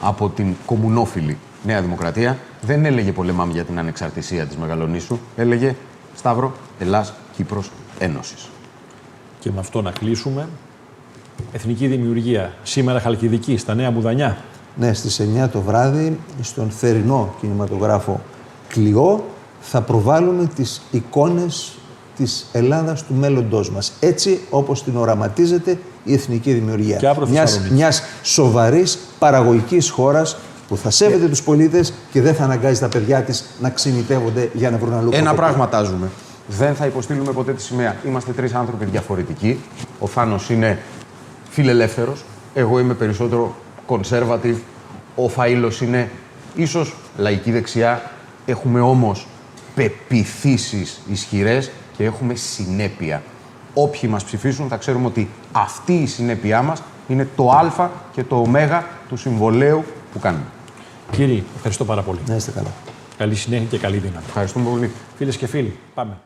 από 0.00 0.28
την 0.28 0.54
κομμουνόφιλη 0.66 1.38
Νέα 1.64 1.80
Δημοκρατία, 1.80 2.38
δεν 2.60 2.84
έλεγε 2.84 3.12
πολεμάμε 3.12 3.52
για 3.52 3.64
την 3.64 3.78
ανεξαρτησία 3.78 4.46
της 4.46 4.56
Μεγαλονίσου, 4.56 5.18
έλεγε 5.36 5.74
Σταύρο, 6.16 6.52
Ελλάς, 6.78 7.12
Κύπρος, 7.36 7.70
Ένωσης. 7.98 8.48
Και 9.42 9.50
με 9.54 9.60
αυτό 9.60 9.82
να 9.82 9.90
κλείσουμε. 9.90 10.48
Εθνική 11.52 11.86
δημιουργία. 11.86 12.52
Σήμερα 12.62 13.00
Χαλκιδική, 13.00 13.56
στα 13.56 13.74
Νέα 13.74 13.90
Μπουδανιά. 13.90 14.36
Ναι, 14.76 14.92
στις 14.92 15.20
9 15.20 15.48
το 15.48 15.60
βράδυ, 15.60 16.18
στον 16.42 16.70
θερινό 16.70 17.34
κινηματογράφο 17.40 18.20
Κλειό, 18.68 19.24
θα 19.60 19.80
προβάλλουμε 19.80 20.50
τις 20.56 20.82
εικόνες 20.90 21.72
της 22.16 22.46
Ελλάδας 22.52 23.02
του 23.04 23.14
μέλλοντός 23.14 23.70
μας. 23.70 23.92
Έτσι 24.00 24.40
όπως 24.50 24.82
την 24.84 24.96
οραματίζεται 24.96 25.78
η 26.04 26.12
εθνική 26.12 26.52
δημιουργία. 26.52 26.96
Και 26.96 27.06
αύριο 27.08 27.28
μιας, 27.28 27.42
Θεσσαλονίκη. 27.50 27.74
μιας 27.74 28.02
σοβαρής 28.22 28.98
παραγωγικής 29.18 29.90
χώρας 29.90 30.36
που 30.68 30.76
θα 30.76 30.90
σέβεται 30.90 31.28
τους 31.28 31.42
πολίτες 31.42 31.92
και 32.12 32.20
δεν 32.22 32.34
θα 32.34 32.44
αναγκάζει 32.44 32.80
τα 32.80 32.88
παιδιά 32.88 33.22
της 33.22 33.44
να 33.60 33.70
ξυνητεύονται 33.70 34.50
για 34.54 34.70
να 34.70 34.76
βρουν 34.78 34.92
αλλού 34.92 35.08
Ένα 35.12 35.30
κοπέκι. 35.30 35.36
πραγματάζουμε. 35.36 36.10
Δεν 36.58 36.74
θα 36.74 36.86
υποστείλουμε 36.86 37.32
ποτέ 37.32 37.52
τη 37.52 37.62
σημαία. 37.62 37.96
Είμαστε 38.06 38.32
τρεις 38.32 38.54
άνθρωποι 38.54 38.84
διαφορετικοί. 38.84 39.60
Ο 39.98 40.06
Θάνος 40.06 40.50
είναι 40.50 40.78
φιλελεύθερος. 41.50 42.24
Εγώ 42.54 42.78
είμαι 42.78 42.94
περισσότερο 42.94 43.54
conservative. 43.86 44.56
Ο 45.16 45.30
Φαΐλος 45.36 45.80
είναι 45.80 46.10
ίσως 46.54 46.94
λαϊκή 47.16 47.52
δεξιά. 47.52 48.10
Έχουμε 48.46 48.80
όμως 48.80 49.26
πεπιθήσεις 49.74 51.00
ισχυρές 51.10 51.70
και 51.96 52.04
έχουμε 52.04 52.34
συνέπεια. 52.34 53.22
Όποιοι 53.74 54.08
μας 54.12 54.24
ψηφίσουν 54.24 54.68
θα 54.68 54.76
ξέρουμε 54.76 55.06
ότι 55.06 55.28
αυτή 55.52 55.94
η 55.94 56.06
συνέπειά 56.06 56.62
μας 56.62 56.82
είναι 57.08 57.28
το 57.36 57.50
Α 57.50 57.88
και 58.12 58.24
το 58.24 58.36
Ω 58.36 58.48
του 59.08 59.16
συμβολέου 59.16 59.84
που 60.12 60.18
κάνουμε. 60.18 60.44
Κύριοι, 61.10 61.44
ευχαριστώ 61.54 61.84
πάρα 61.84 62.02
πολύ. 62.02 62.18
Να 62.26 62.36
είστε 62.36 62.50
καλά. 62.50 62.72
Καλή 63.18 63.34
συνέχεια 63.34 63.66
και 63.66 63.78
καλή 63.78 63.96
δύναμη. 63.96 64.24
Ευχαριστούμε 64.26 64.70
πολύ. 64.70 64.90
Φίλες 65.16 65.36
και 65.36 65.46
φίλοι, 65.46 65.76
πάμε. 65.94 66.16